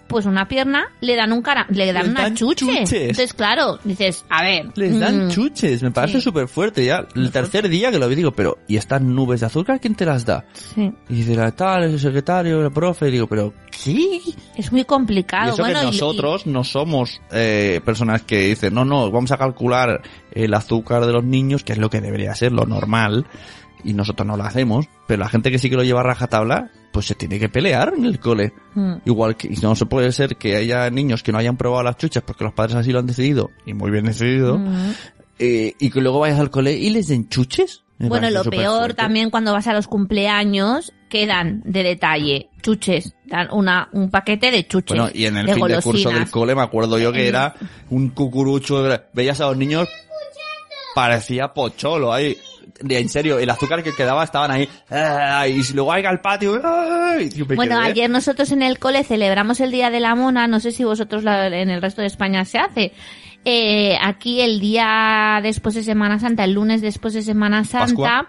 [0.09, 2.65] pues una pierna, le dan un cara, le dan Les una dan chuche.
[2.67, 2.93] chuches.
[2.93, 4.67] Entonces, claro, dices, a ver.
[4.75, 6.23] Les dan mm, chuches, me parece sí.
[6.25, 7.07] súper fuerte ya.
[7.15, 10.05] El tercer día que lo vi digo, pero ¿y estas nubes de azúcar quién te
[10.07, 10.45] las da?
[10.53, 10.91] Sí.
[11.09, 13.53] Y dice la tal, el secretario, el profe, y digo, pero
[13.85, 14.21] ¿qué?
[14.57, 15.53] Es muy Y complicado.
[15.53, 19.37] eso bueno, que y- nosotros no somos eh, personas que dicen, no, no, vamos a
[19.37, 20.01] calcular
[20.33, 23.27] el azúcar de los niños, que es lo que debería ser, lo normal,
[23.85, 26.71] y nosotros no lo hacemos, pero la gente que sí que lo lleva a rajatabla,
[26.93, 28.53] pues se tiene que pelear en el cole.
[28.75, 28.95] Mm.
[29.05, 31.97] Igual que y no se puede ser que haya niños que no hayan probado las
[31.97, 34.93] chuchas porque los padres así lo han decidido, y muy bien decidido, Mm.
[35.39, 37.83] eh, y que luego vayas al cole y les den chuches.
[37.99, 38.95] Me Bueno, lo peor fuerte.
[38.95, 44.67] también cuando vas a los cumpleaños, quedan de detalle chuches, dan una, un paquete de
[44.69, 44.97] chuches.
[44.97, 46.15] Bueno, y en el de fin de curso golosinas.
[46.15, 47.55] del cole me acuerdo yo que era
[47.91, 49.89] un cucurucho, veías a los niños,
[50.95, 52.37] parecía pocholo ahí.
[52.81, 57.43] En serio, el azúcar que quedaba estaban ahí, ah, y luego hay al patio, y
[57.45, 57.87] me Bueno, quedé.
[57.91, 61.25] ayer nosotros en el cole celebramos el Día de la Mona, no sé si vosotros
[61.25, 62.93] la- en el resto de España se hace.
[63.45, 68.29] Eh, aquí el día después de Semana Santa, el lunes después de Semana Santa, Pascua.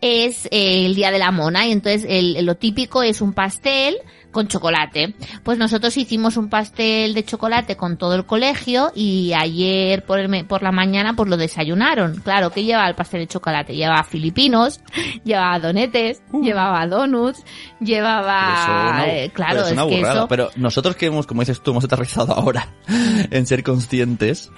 [0.00, 3.96] es eh, el Día de la Mona y entonces el- lo típico es un pastel
[4.30, 5.14] con chocolate.
[5.42, 10.28] Pues nosotros hicimos un pastel de chocolate con todo el colegio y ayer por, el
[10.28, 12.16] me- por la mañana pues lo desayunaron.
[12.20, 13.74] Claro, que llevaba el pastel de chocolate?
[13.74, 14.80] Llevaba filipinos,
[15.24, 17.42] llevaba donetes, llevaba donuts,
[17.80, 18.54] llevaba...
[18.54, 20.28] Eso no- eh, claro, pero es es, una que eso...
[20.28, 22.68] Pero nosotros que hemos, como dices tú, hemos aterrizado ahora
[23.30, 24.50] en ser conscientes.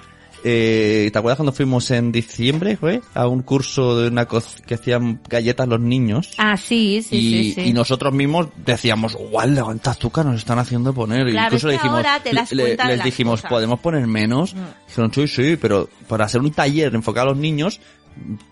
[0.44, 3.00] Eh, ¿Te acuerdas cuando fuimos en diciembre, fue?
[3.14, 6.30] A un curso de una co- que hacían galletas los niños.
[6.38, 7.60] Ah, sí, sí, y, sí, sí.
[7.68, 11.28] y nosotros mismos decíamos, igual levanta azúcar, nos están haciendo poner.
[11.28, 12.02] y Claro, incluso le dijimos,
[12.50, 13.50] le- les dijimos, cosas.
[13.50, 14.54] ¿podemos poner menos?
[14.54, 14.58] Mm.
[14.88, 17.80] Dijeron, sí, sí, pero para hacer un taller enfocado a los niños,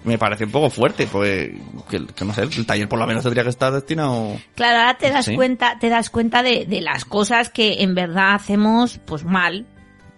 [0.04, 1.50] me parece un poco fuerte, pues,
[1.90, 4.38] que, que no sé, el taller por lo menos tendría que estar destinado...
[4.54, 5.34] Claro, ahora te das Sí.
[5.34, 9.66] cuenta, te das cuenta de, de las cosas que en verdad hacemos pues mal.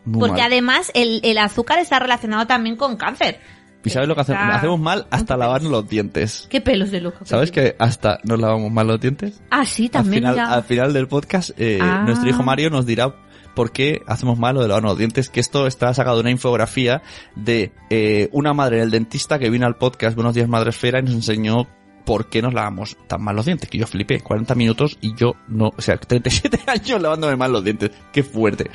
[0.05, 0.51] Muy Porque mal.
[0.53, 3.39] además el, el azúcar está relacionado también con cáncer.
[3.85, 4.43] ¿Y sabes lo que hacemos?
[4.55, 6.47] Hacemos mal hasta lavarnos los dientes.
[6.49, 7.25] ¿Qué pelos de loco?
[7.25, 9.43] ¿Sabes que hasta nos lavamos mal los dientes?
[9.51, 10.23] Ah, sí, Al también.
[10.23, 10.53] final, ya.
[10.53, 12.03] al final del podcast, eh, Ah.
[12.07, 13.13] nuestro hijo Mario nos dirá
[13.57, 16.31] por qué hacemos mal lo de lavarnos los dientes, que esto está sacado de una
[16.31, 17.03] infografía
[17.35, 21.15] de eh, una madre del dentista que vino al podcast Buenos Días Madresfera y nos
[21.15, 21.67] enseñó
[22.05, 25.35] por qué nos lavamos tan mal los dientes, que yo flipé, 40 minutos y yo
[25.49, 28.71] no, o sea, 37 años lavándome mal los dientes, qué fuerte.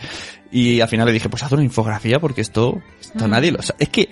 [0.51, 3.29] Y al final le dije, pues haz una infografía porque esto, esto Mm.
[3.29, 3.77] nadie lo sabe.
[3.83, 4.09] Es que,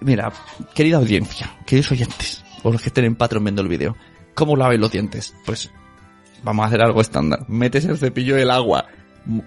[0.00, 0.32] mira,
[0.74, 3.96] querida audiencia, queridos oyentes, o los que estén en Patreon viendo el vídeo,
[4.34, 5.34] ¿cómo laváis los dientes?
[5.46, 5.70] Pues
[6.42, 7.44] vamos a hacer algo estándar.
[7.48, 8.86] Metes el cepillo del agua,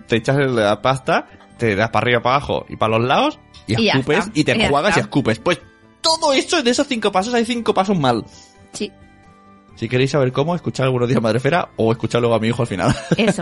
[0.07, 3.87] te echas la pasta, te das para arriba, para abajo y para los lados, y
[3.87, 5.39] escupes, y te enjuagas y escupes.
[5.39, 5.59] Pues
[6.01, 8.25] todo eso, de esos cinco pasos, hay cinco pasos mal.
[8.73, 8.91] Sí.
[9.75, 12.67] Si queréis saber cómo, escuchar algunos días Madrefera o escuchar luego a mi hijo al
[12.67, 12.95] final.
[13.17, 13.41] Eso.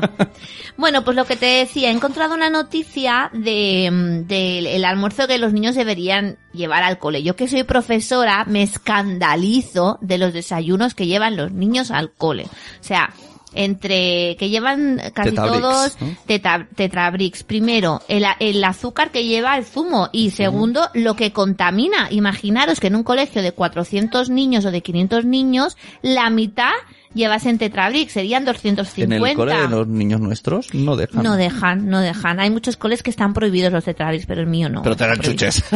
[0.78, 5.28] Bueno, pues lo que te decía, he encontrado una noticia de mm, del el almuerzo
[5.28, 7.24] que los niños deberían llevar al cole.
[7.24, 12.44] Yo que soy profesora me escandalizo de los desayunos que llevan los niños al cole.
[12.44, 13.12] O sea,
[13.54, 15.32] entre que llevan casi
[15.62, 16.16] todos ¿no?
[16.28, 17.44] teta- tetrabricks.
[17.44, 22.08] Primero, el, el azúcar que lleva el zumo y segundo, lo que contamina.
[22.12, 26.72] Imaginaros que en un colegio de 400 niños o de 500 niños, la mitad
[27.14, 29.16] llevasen tetrabricks, serían 250.
[29.16, 31.24] En el cole de los niños nuestros no dejan.
[31.24, 32.40] No dejan, no dejan.
[32.40, 34.82] Hay muchos coles que están prohibidos los tetrabricks, pero el mío no.
[34.84, 35.64] Pero te dan chuches.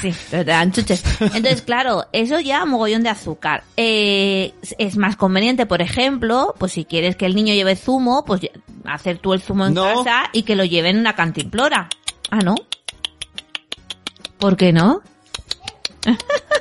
[0.00, 1.04] Sí, pero te dan chuches.
[1.20, 3.62] Entonces, claro, eso ya mogollón de azúcar.
[3.76, 8.40] Eh, es más conveniente, por ejemplo, pues si quieres que el niño lleve zumo, pues
[8.84, 10.02] hacer tú el zumo en No.
[10.02, 11.88] casa y que lo lleven en una cantimplora.
[12.30, 12.56] Ah, ¿no?
[14.38, 15.02] ¿Por qué no?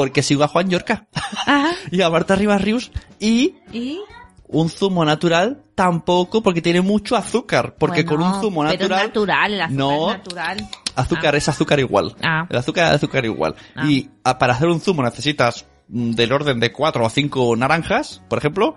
[0.00, 1.06] Porque sigo a Juan Yorca
[1.46, 1.72] Ajá.
[1.90, 3.98] y a Marta Rivas Rius y ¿Y?
[4.46, 7.74] un zumo natural tampoco porque tiene mucho azúcar.
[7.78, 10.10] Porque Bueno, con un zumo pero es natural, natural, el azúcar No.
[10.10, 10.68] es natural.
[10.96, 12.16] azúcar es azúcar igual.
[12.22, 12.46] Ah.
[12.48, 13.54] El azúcar es azúcar igual.
[13.76, 13.86] Ah.
[13.86, 18.22] Y a- para hacer un zumo necesitas mm, del orden de cuatro o cinco naranjas,
[18.28, 18.74] por ejemplo,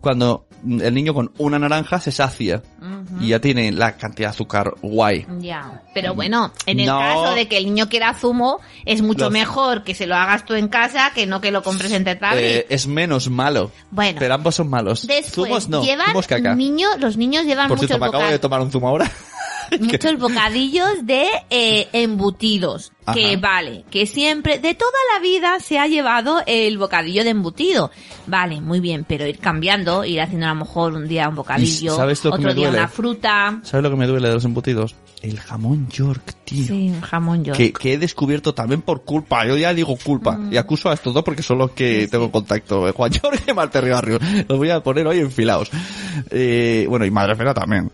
[0.00, 2.62] cuando mm, el niño con una naranja se sacia
[3.18, 5.26] Y ya tiene la cantidad de azúcar guay.
[5.40, 6.98] Ya, pero bueno, en el No.
[6.98, 10.44] caso de que el niño quiera zumo, es mucho Los- mejor que se lo hagas
[10.44, 12.44] tú en casa que no que lo compres en Tetrabric.
[12.44, 13.70] Eh, es menos malo.
[13.90, 14.18] Bueno.
[14.20, 15.06] Pero ambos son malos.
[15.06, 16.54] Después, Zumos no, llevan zumos caca.
[16.54, 19.10] niño, los niños llevan Por cierto, muchos, me acabo de tomar un zumo ahora.
[19.80, 22.92] muchos bocadillos de eh, embutidos.
[23.12, 27.90] Que vale, que siempre, de toda la vida se ha llevado el bocadillo de embutido.
[28.28, 31.96] Vale, muy bien, pero ir cambiando, ir haciendo a lo mejor un día un bocadillo,
[31.96, 32.78] sabes lo que otro me día duele?
[32.78, 33.60] una fruta.
[33.64, 34.94] ¿Sabes lo que me duele de los embutidos?
[35.22, 36.66] El jamón York, tío.
[36.66, 37.56] Sí, un jamón york.
[37.56, 39.44] Que, que he descubierto también por culpa.
[39.44, 40.36] Yo ya digo culpa.
[40.36, 40.52] Mm.
[40.52, 42.90] Y acuso a estos dos porque son los que tengo en contacto.
[42.96, 44.18] Juan York y Marte Ribarrio.
[44.48, 45.70] Los voy a poner hoy enfilados.
[46.30, 47.90] Eh, bueno, y Madre Fera también.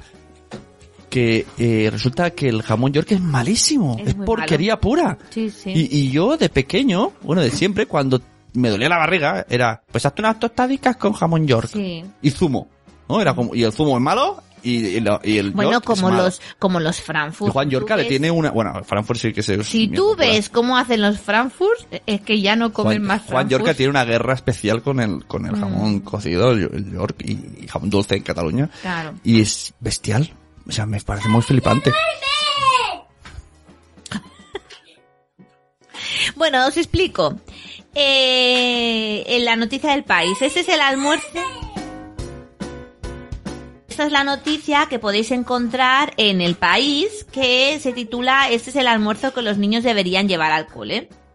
[1.09, 3.97] Que eh, resulta que el jamón York es malísimo.
[4.05, 5.16] Es porquería pura.
[5.31, 5.71] Sí, sí.
[5.75, 8.21] Y, y yo de pequeño, bueno, de siempre, cuando
[8.55, 11.69] me dolía la barriga, era, pues hazte unas tostadicas con jamón York.
[11.73, 12.05] Sí.
[12.23, 12.69] Y zumo.
[13.09, 13.21] ¿No?
[13.21, 16.11] Era como, y el zumo es malo Y, y lo- y el Bueno, York como
[16.11, 17.53] los, como los Frankfurt.
[17.53, 18.51] Juan Yorca le tiene una...
[18.51, 19.62] Bueno, Frankfurt sí que se...
[19.62, 23.29] Si tú ves cómo hacen los Frankfurt, es que ya no comen Juan, más Juan
[23.29, 23.51] Frankfurt.
[23.53, 25.61] Yorca tiene una guerra especial con el, con el Mm.
[25.61, 28.69] jamón cocido, el el York y, y jamón dulce en Cataluña.
[28.83, 29.14] Claro.
[29.23, 30.31] Y es bestial.
[30.68, 31.92] O sea, me parece muy flipante.
[36.35, 37.40] Bueno, os explico.
[37.94, 40.37] Eh, en la noticia del país.
[40.42, 41.26] Este es el almuerzo.
[43.88, 48.76] Esta es la noticia que podéis encontrar en el país que se titula Este es
[48.76, 51.09] el almuerzo que los niños deberían llevar al cole.
[51.09, 51.26] Eh,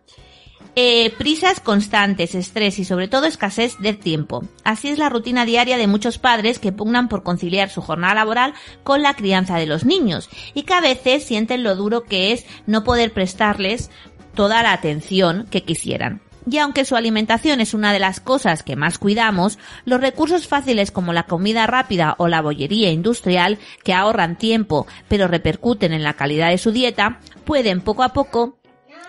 [1.18, 4.44] prisas constantes, estrés y sobre todo escasez de tiempo.
[4.64, 8.54] Así es la rutina diaria de muchos padres que pugnan por conciliar su jornada laboral
[8.84, 12.46] con la crianza de los niños y que a veces sienten lo duro que es
[12.66, 13.90] no poder prestarles
[14.34, 16.22] toda la atención que quisieran.
[16.50, 20.92] Y aunque su alimentación es una de las cosas que más cuidamos, los recursos fáciles
[20.92, 26.16] como la comida rápida o la bollería industrial, que ahorran tiempo pero repercuten en la
[26.16, 28.58] calidad de su dieta, pueden poco a poco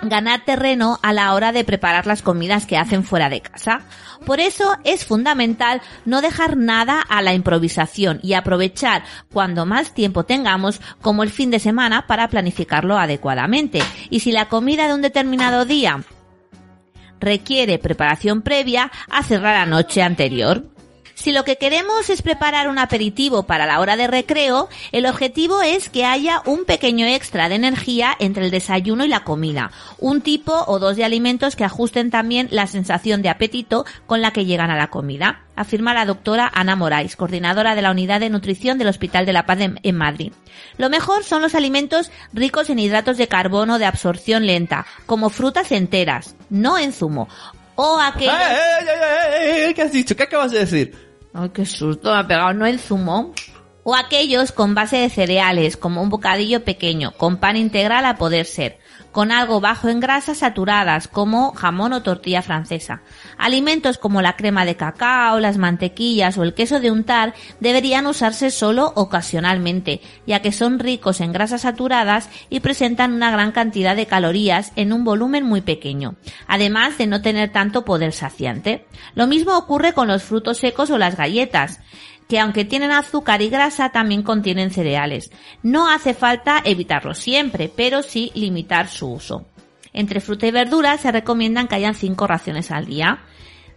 [0.03, 3.83] ganar terreno a la hora de preparar las comidas que hacen fuera de casa.
[4.27, 10.25] Por eso es fundamental no dejar nada a la improvisación y aprovechar cuando más tiempo
[10.25, 13.81] tengamos como el fin de semana para planificarlo adecuadamente.
[14.11, 16.03] Y si la comida de un determinado día
[17.21, 20.72] requiere preparación previa, hacerla la noche anterior.
[21.23, 25.63] Si lo que queremos es preparar un aperitivo para la hora de recreo, el objetivo
[25.63, 30.21] es que haya un pequeño extra de energía entre el desayuno y la comida, un
[30.21, 34.47] tipo o dos de alimentos que ajusten también la sensación de apetito con la que
[34.47, 38.77] llegan a la comida, afirma la doctora Ana Morais, coordinadora de la unidad de nutrición
[38.79, 40.33] del Hospital de la Paz en, Madrid.
[40.77, 45.71] Lo mejor son los alimentos ricos en hidratos de carbono de absorción lenta, como frutas
[45.71, 47.29] enteras, no en zumo,
[47.77, 48.35] o aquellos...
[51.35, 53.33] Ay, qué susto me ha pegado, no el zumo.
[53.85, 58.47] O aquellos con base de cereales, como un bocadillo pequeño, con pan integral a poder
[58.47, 58.79] ser,
[59.13, 63.03] con algo bajo en grasas saturadas, como jamón o tortilla francesa.
[63.39, 68.51] Alimentos como la crema de cacao, las mantequillas o el queso de untar deberían usarse
[68.51, 74.07] solo ocasionalmente, ya que son ricos en grasas saturadas y presentan una gran cantidad de
[74.07, 78.87] calorías en un volumen muy pequeño, además de no tener tanto poder saciante.
[79.15, 81.81] Lo mismo ocurre con los frutos secos o las galletas
[82.29, 85.31] que aunque tienen azúcar y grasa también contienen cereales.
[85.63, 89.47] No hace falta evitarlo siempre, pero sí limitar su uso.
[89.93, 93.21] Entre fruta y verdura se recomiendan que hayan 5 raciones al día.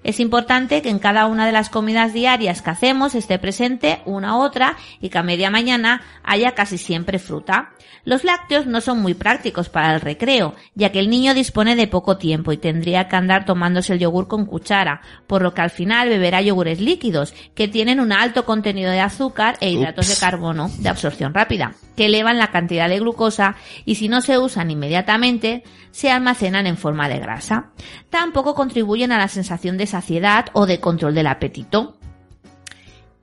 [0.06, 4.38] Es importante que en cada una de las comidas diarias que hacemos esté presente una
[4.38, 7.72] u otra y que a media mañana haya casi siempre fruta.
[8.04, 11.88] Los lácteos no son muy prácticos para el recreo, ya que el niño dispone de
[11.88, 15.72] poco tiempo y tendría que andar tomándose el yogur con cuchara, por lo que al
[15.72, 20.14] final beberá yogures líquidos, que tienen un alto contenido de azúcar e hidratos Ups.
[20.14, 24.38] de carbono de absorción rápida, que elevan la cantidad de glucosa y si no se
[24.38, 27.72] usan inmediatamente, se almacenan en forma de grasa.
[28.12, 31.96] Tampoco contribuyen a la sensación de saciedad o de control del apetito.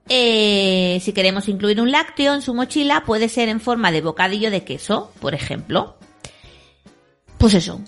[0.09, 4.51] Eh, si queremos incluir un lácteo en su mochila, puede ser en forma de bocadillo
[4.51, 5.97] de queso, por ejemplo.
[7.37, 7.81] Pues eso,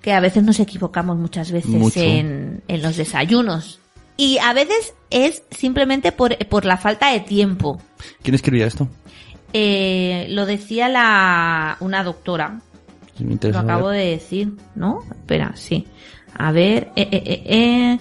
[0.00, 3.80] que a veces nos equivocamos muchas veces en, en los desayunos.
[4.16, 7.80] Y a veces es simplemente por, por la falta de tiempo.
[8.22, 8.86] ¿Quién escribía esto?
[9.52, 12.60] Eh, lo decía la, una doctora.
[13.16, 15.02] Sí, me Lo acabo de decir, ¿no?
[15.10, 15.86] Espera, sí.
[16.34, 17.98] A ver, eh, eh, eh, eh.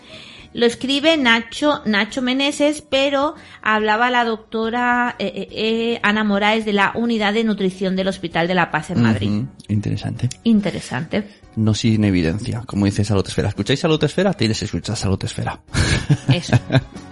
[0.53, 6.91] Lo escribe Nacho, Nacho Meneses, pero hablaba la doctora eh, eh, Ana Moraes de la
[6.95, 9.43] Unidad de Nutrición del Hospital de la Paz en Madrid.
[9.67, 10.27] Interesante.
[10.43, 11.23] Interesante.
[11.55, 13.49] No sin evidencia, como dice Salud Esfera.
[13.49, 14.33] ¿Escucháis Salud Esfera?
[14.33, 15.59] Tienes que escuchar Salud Esfera.
[16.33, 16.57] Eso.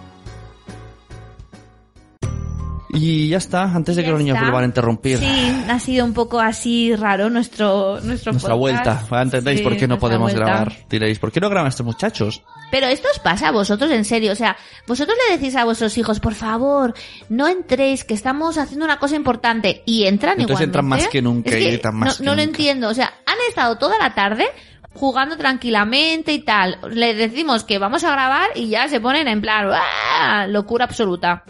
[2.89, 5.17] y ya está, antes de que los niños vuelvan a interrumpir.
[5.19, 9.09] Sí, ha sido un poco así raro nuestro, nuestro Nuestra podcast.
[9.09, 9.21] vuelta.
[9.21, 10.45] ¿Entendéis Sí, por qué no podemos vuelta.
[10.51, 10.73] grabar?
[10.89, 12.43] Diréis, ¿por qué no graban estos muchachos?
[12.71, 15.97] Pero esto os pasa a vosotros en serio, o sea, vosotros le decís a vuestros
[15.97, 16.93] hijos, por favor,
[17.29, 20.63] no entréis, que estamos haciendo una cosa importante, y entran Entonces igualmente.
[20.65, 22.93] entran más que nunca Es y que gritan más no, que no lo entiendo, o
[22.93, 24.45] sea, han estado toda la tarde
[24.93, 26.77] jugando tranquilamente y tal.
[26.91, 30.45] Les decimos que vamos a grabar y ya se ponen en plan, ¡ah!
[30.49, 31.43] locura absoluta.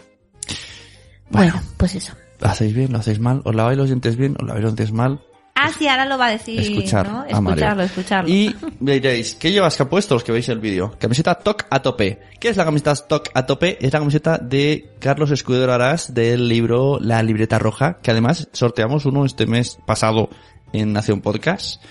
[1.30, 2.14] Bueno, pues eso.
[2.40, 2.92] ¿Lo hacéis bien?
[2.92, 3.42] ¿Lo hacéis mal?
[3.44, 4.36] ¿Os laváis los dientes bien?
[4.38, 5.20] ¿Os laváis los dientes mal?
[5.60, 7.24] Ah, sí, ahora lo va a decir, Escuchar ¿no?
[7.24, 8.30] Escucharlo, escucharlo.
[8.30, 10.94] Y diréis, ¿qué llevas que ha puesto los que veis el vídeo?
[11.00, 12.20] Camiseta TOC a tope.
[12.38, 13.76] ¿Qué es la camiseta TOC a tope?
[13.84, 19.04] Es la camiseta de Carlos Escudero Arás del libro La Libreta Roja, que además sorteamos
[19.04, 20.30] uno este mes pasado
[20.72, 21.82] en Nación Podcast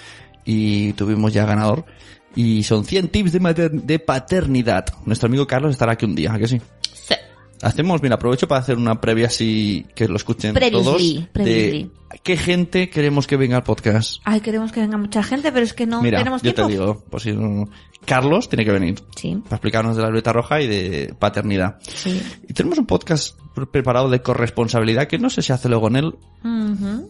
[0.45, 1.86] y tuvimos ya ganador.
[2.36, 4.86] Y son 100 tips de, de paternidad.
[5.05, 6.61] Nuestro amigo Carlos estará aquí un día, ¿a que sí?
[7.62, 11.28] Hacemos, mira, aprovecho para hacer una previa así que lo escuchen Previously, todos.
[11.34, 11.84] previously.
[12.12, 14.18] De qué gente queremos que venga al podcast.
[14.26, 16.68] Ay, queremos que venga mucha gente, pero es que no Mira, tenemos yo tiempo.
[16.68, 17.68] te digo, pues si no-
[18.05, 18.95] Carlos tiene que venir.
[19.16, 19.36] Sí.
[19.43, 21.78] Para explicarnos de la libreta roja y de paternidad.
[21.82, 22.22] Sí.
[22.47, 23.38] Y tenemos un podcast
[23.72, 26.05] preparado de corresponsabilidad que no sé si hace luego en él
[26.43, 27.10] Ujú.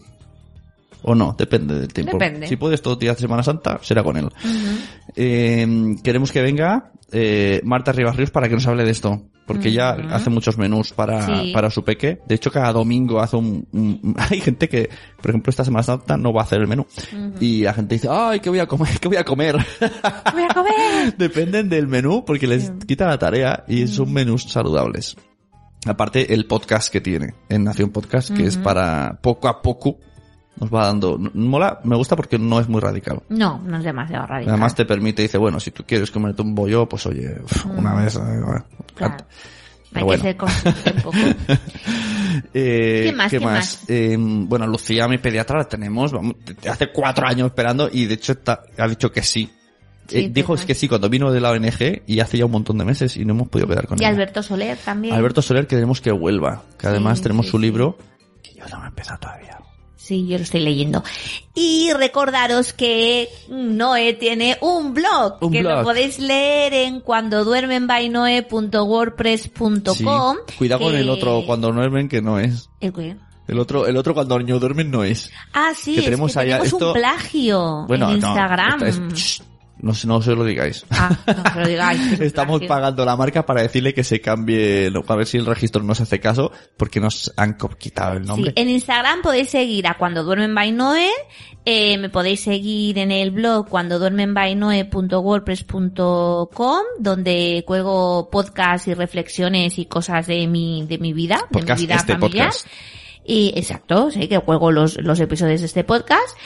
[1.04, 2.14] o no, depende del tiempo.
[2.18, 2.48] Depende.
[2.48, 4.26] Si puedes todo el día de Semana Santa, será con él.
[4.26, 4.78] Ujú.
[5.16, 9.22] Eh, queremos que venga eh, Marta Rivas Ríos para que nos hable de esto.
[9.48, 10.14] Porque ella Ujú.
[10.14, 11.52] hace muchos menús para, Sí.
[11.54, 12.20] para su peque.
[12.28, 14.90] De hecho, cada domingo hace un, un- Hay gente que,
[15.22, 16.86] por ejemplo, esta Semana Santa no va a hacer el menú.
[17.40, 18.90] Y la gente dice, ay, ¿qué voy a comer?
[19.00, 19.56] ¿Qué voy a comer?
[19.80, 21.16] Voy a comer.
[21.18, 25.16] Dependen del menú porque les quita la tarea y son menús saludables.
[25.86, 30.00] Aparte, el podcast que tiene en Nación Podcast, que es para poco a poco,
[30.60, 31.18] nos va dando...
[31.34, 33.22] Mola, me gusta porque no es muy radical.
[33.30, 34.54] No, no es demasiado radical.
[34.54, 37.36] Además te permite, dice, bueno, si tú quieres comerte un bollo, pues oye,
[37.76, 38.04] una Mm.
[38.04, 38.16] vez...
[38.16, 38.66] eh, bueno.
[38.96, 39.18] Claro.
[39.94, 40.22] Hay bueno.
[40.22, 41.18] que ser consciente un poco.
[42.54, 46.36] Eh, ¿Qué más, qué Eh, bueno, Lucía, mi pediatra, la tenemos vamos,
[46.70, 49.50] hace cuatro años esperando y de hecho está- ha dicho que sí.
[50.08, 52.52] Sí, Eh, dijo pues, que sí cuando vino de la ONG y hace ya un
[52.52, 54.10] montón de meses y no hemos podido quedar con Y ella.
[54.10, 55.16] Alberto Soler también.
[55.16, 57.98] Alberto Soler queremos que vuelva, que además Sí, tenemos sí, su libro
[58.44, 59.58] que yo no me he empezado todavía.
[59.98, 61.04] Sí, yo lo estoy leyendo.
[61.56, 65.80] Y recordaros que Noé tiene un blog, Un que blog.
[65.80, 70.38] lo podéis leer en cuando duermenbynoe.wordpress.com.
[70.48, 70.56] Sí.
[70.58, 72.70] Cuidado con el otro cuando duermen que no es.
[72.80, 73.16] ¿El qué?
[73.48, 75.32] El otro, el otro cuando los niños duermen no es.
[75.54, 78.84] Ah, sí, Que es tenemos que allá tenemos esto- un plagio Bueno, en no, Instagram.
[78.84, 79.42] esta es- Shh,
[79.80, 80.86] no, no se lo digáis.
[80.90, 82.20] Ah, no se lo digáis.
[82.22, 86.02] Estamos pagando la marca para decirle que se cambie, a ver si el registro nos
[86.02, 88.54] hace caso, porque nos han quitado el nombre.
[88.56, 91.10] Sí, en Instagram podéis seguir a Cuando Duermen by Noé,
[91.66, 98.94] eh, me podéis seguir en el blog cuando duermen by noe.wordpress.com, donde cuelgo podcasts y
[98.94, 102.48] reflexiones y cosas de mi, de mi vida, Podcast, de mi vida este familiar.
[102.48, 102.68] podcast.
[103.26, 106.38] Y exacto, sí, que cuelgo los, los episodios de este podcast.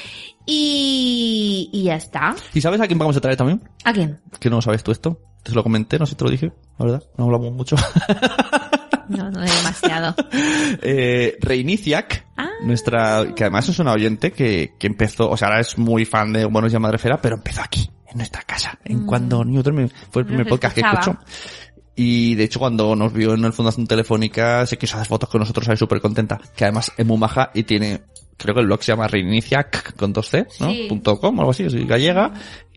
[0.46, 2.36] Y, y ya está.
[2.54, 3.62] ¿Y sabes a quién vamos a traer también?
[3.84, 4.20] ¿A quién?
[4.40, 5.20] Que no sabes tú esto.
[5.44, 7.04] Te lo comenté, no sé si te lo dije, la verdad.
[7.18, 7.76] No hablamos mucho.
[9.10, 10.16] No, no es demasiado.
[10.82, 12.48] eh, Reiniciac, Ah.
[12.64, 16.32] nuestra, que además es una oyente que, que empezó, o sea, ahora es muy fan
[16.32, 19.06] de Buenos Días Madrefera, pero empezó aquí, en nuestra casa, en Mm.
[19.06, 21.18] cuando Duerme, fue el primer Nos podcast que escuchó.
[21.94, 25.40] Y de hecho cuando nos vio en el Fundación Telefónica se quiso hacer fotos con
[25.40, 26.40] nosotros, ahí súper contenta.
[26.56, 28.04] Que además es muy maja y tiene,
[28.42, 30.70] creo que el blog se llama Reiniciac con dos C, ¿no?
[30.72, 30.86] Sí.
[30.90, 32.34] Punto com, algo así, es gallega.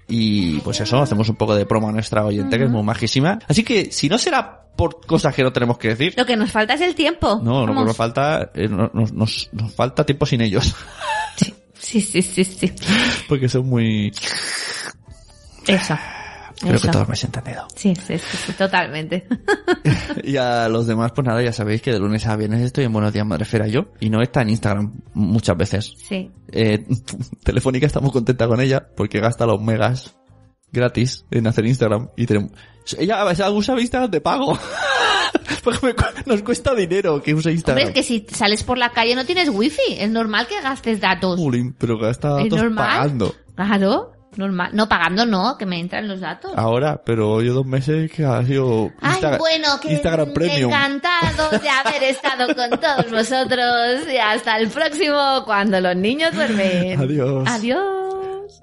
[0.06, 3.38] Y pues eso, hacemos un poco de promo a nuestra oyente que es muy majísima.
[3.48, 6.50] Así que si no será por cosas que no tenemos que decir, Lo que nos
[6.50, 7.40] falta es el tiempo.
[7.42, 10.74] no, lo que nos falta, eh, no- nos, nos, nos falta tiempo sin ellos.
[11.76, 12.72] Sí, sí, sí, sí.
[13.28, 14.10] Porque son muy...
[15.66, 15.98] Eso.
[16.60, 16.86] Creo Eso.
[16.86, 17.66] que todos me habéis entendido.
[17.74, 19.26] Sí, sí, sí, sí, totalmente.
[20.24, 22.92] Y a los demás, pues nada, ya sabéis que de lunes a viernes estoy en
[22.92, 23.86] Buenos Días Madrefera yo.
[24.00, 25.92] Y no está en Instagram muchas veces.
[26.08, 26.30] Sí.
[26.50, 26.84] Eh,
[27.42, 30.16] Telefónica está muy contenta con ella porque gasta los megas
[30.72, 32.08] gratis en hacer Instagram.
[32.16, 32.50] Y tenemos...
[32.98, 34.58] Ella usa Instagram de pago.
[35.64, 35.94] porque
[36.26, 37.88] nos cuesta dinero que use Hombre, Instagram.
[37.88, 39.94] es que si sales por la calle no tienes wifi.
[39.98, 41.38] Es normal que gastes datos.
[41.40, 42.86] Jolín, pero gasta Es datos normal.
[42.98, 43.34] pagando.
[43.54, 44.70] Claro, normal.
[44.72, 46.52] No, pagando no, que me entran los datos.
[46.56, 50.70] Ahora, pero yo dos meses que ha sido Ay, Insta- bueno, que Instagram Premium.
[50.70, 57.00] encantado de haber estado con todos vosotros y hasta el próximo cuando los niños duermen.
[57.00, 57.48] Adiós.
[57.48, 58.60] Adiós.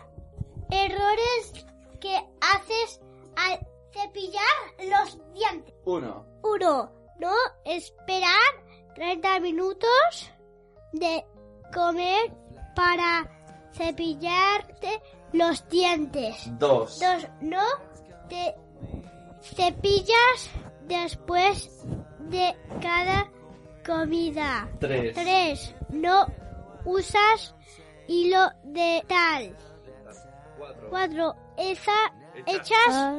[0.69, 1.65] Errores
[1.99, 3.01] que haces
[3.35, 3.59] al
[3.93, 5.73] cepillar los dientes.
[5.85, 6.25] Uno.
[6.43, 7.33] Uno, no
[7.65, 8.31] esperar
[8.95, 10.31] 30 minutos
[10.93, 11.23] de
[11.73, 12.31] comer
[12.75, 13.29] para
[13.73, 15.01] cepillarte
[15.33, 16.35] los dientes.
[16.59, 16.99] Dos.
[16.99, 17.63] Dos, no
[18.29, 18.55] te
[19.41, 20.49] cepillas
[20.87, 21.83] después
[22.19, 23.29] de cada
[23.85, 24.69] comida.
[24.79, 25.13] Tres.
[25.15, 26.25] Tres, no
[26.85, 27.55] usas
[28.07, 29.55] hilo de tal.
[30.89, 31.91] Cuatro, esa,
[32.45, 33.13] echas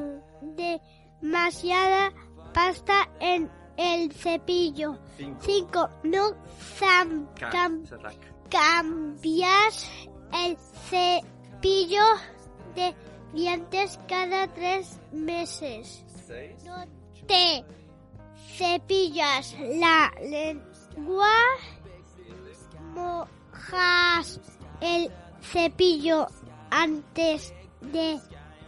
[1.20, 2.12] demasiada
[2.54, 4.98] pasta en el cepillo.
[5.40, 6.30] Cinco, no
[6.78, 7.84] zam- cam-
[8.48, 9.88] cambias
[10.44, 10.56] el
[10.88, 11.31] cepillo
[11.62, 12.94] de
[13.32, 16.04] dientes cada tres meses.
[16.64, 16.84] No
[17.26, 17.64] te
[18.56, 21.30] cepillas la lengua,
[22.94, 24.40] mojas
[24.80, 25.08] el
[25.40, 26.26] cepillo
[26.70, 28.18] antes de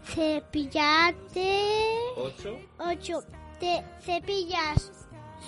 [0.04, 1.88] cepillarte.
[2.16, 2.58] Ocho.
[2.78, 3.22] 8.
[3.58, 4.92] Te cepillas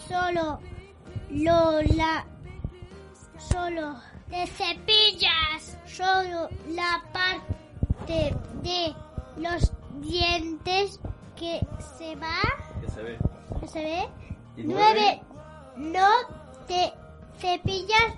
[0.09, 0.59] solo
[1.31, 2.27] lo la
[3.39, 3.97] solo
[4.31, 8.95] te cepillas solo la parte de
[9.37, 11.01] los dientes
[11.37, 11.61] que
[11.99, 12.41] se va
[12.81, 13.19] Que se ve.
[13.61, 14.09] que se ve
[14.59, 15.21] Nueve.
[15.77, 16.09] No
[16.67, 16.93] te
[17.39, 18.15] cepillas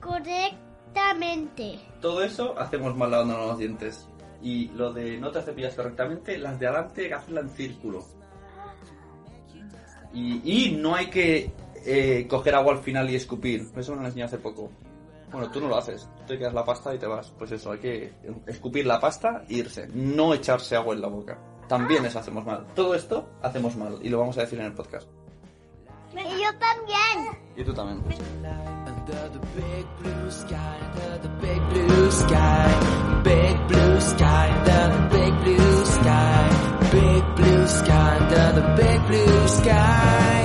[0.00, 1.78] correctamente.
[2.00, 4.08] Todo eso hacemos mal lavándonos los dientes.
[4.42, 8.04] Y lo de no te cepillas correctamente, las de adelante hacerla en círculo.
[10.12, 11.52] Y, y no hay que
[11.86, 13.66] eh, coger agua al final y escupir.
[13.76, 14.70] Eso me lo enseñé hace poco.
[15.34, 16.08] Bueno, tú no lo haces.
[16.18, 17.32] Tú te quedas la pasta y te vas.
[17.36, 18.12] Pues eso, hay que
[18.46, 19.88] escupir la pasta e irse.
[19.88, 21.36] No echarse agua en la boca.
[21.66, 22.64] También eso hacemos mal.
[22.76, 23.98] Todo esto hacemos mal.
[24.00, 25.08] Y lo vamos a decir en el podcast.
[26.12, 27.36] Y yo también.
[27.56, 28.00] Y tú también.
[28.86, 29.40] Under the
[38.76, 40.43] big blue sky,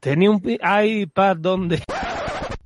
[0.00, 1.82] tenía un iPad donde...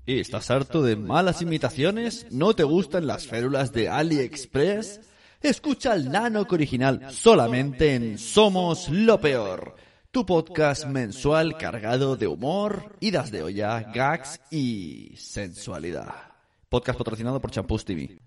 [0.06, 2.26] ¿Estás harto de malas imitaciones?
[2.30, 5.00] ¿No te gustan las férulas de AliExpress?
[5.42, 9.76] Escucha el Nanoc original solamente en Somos lo Peor,
[10.10, 16.14] tu podcast mensual cargado de humor, idas de olla, gags y sensualidad.
[16.68, 18.18] Podcast patrocinado por Champús TV.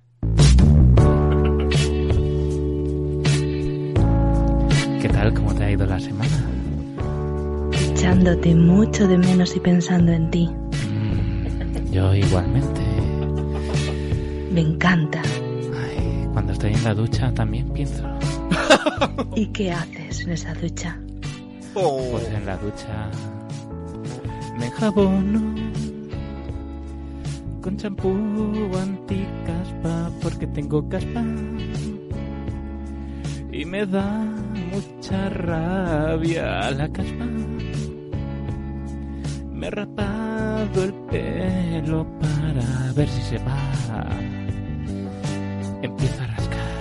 [5.01, 5.33] ¿Qué tal?
[5.33, 6.50] ¿Cómo te ha ido la semana?
[8.01, 10.49] Echándote mucho de menos y pensando en ti.
[11.91, 12.81] Yo igualmente.
[14.51, 15.21] Me encanta.
[16.33, 18.03] Cuando estoy en la ducha también pienso.
[19.35, 20.99] ¿Y qué haces en esa ducha?
[21.75, 23.11] Pues en la ducha
[24.57, 25.53] me enjabono
[27.61, 28.17] con champú
[28.81, 31.23] anticaspa porque tengo caspa
[33.51, 34.25] y me da
[34.71, 37.27] mucha rabia la caspa.
[39.61, 44.09] Me he rapado el pelo para ver si se va.
[45.83, 46.71] Empiezo a rascar.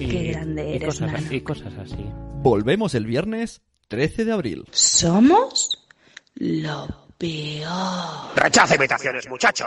[0.00, 1.32] Y, Qué grande y eres, cosas, Nano.
[1.32, 2.04] y cosas así.
[2.42, 4.64] Volvemos el viernes 13 de abril.
[4.72, 5.86] Somos
[6.34, 8.34] lo peor.
[8.34, 9.66] Rechaza imitaciones, muchacho.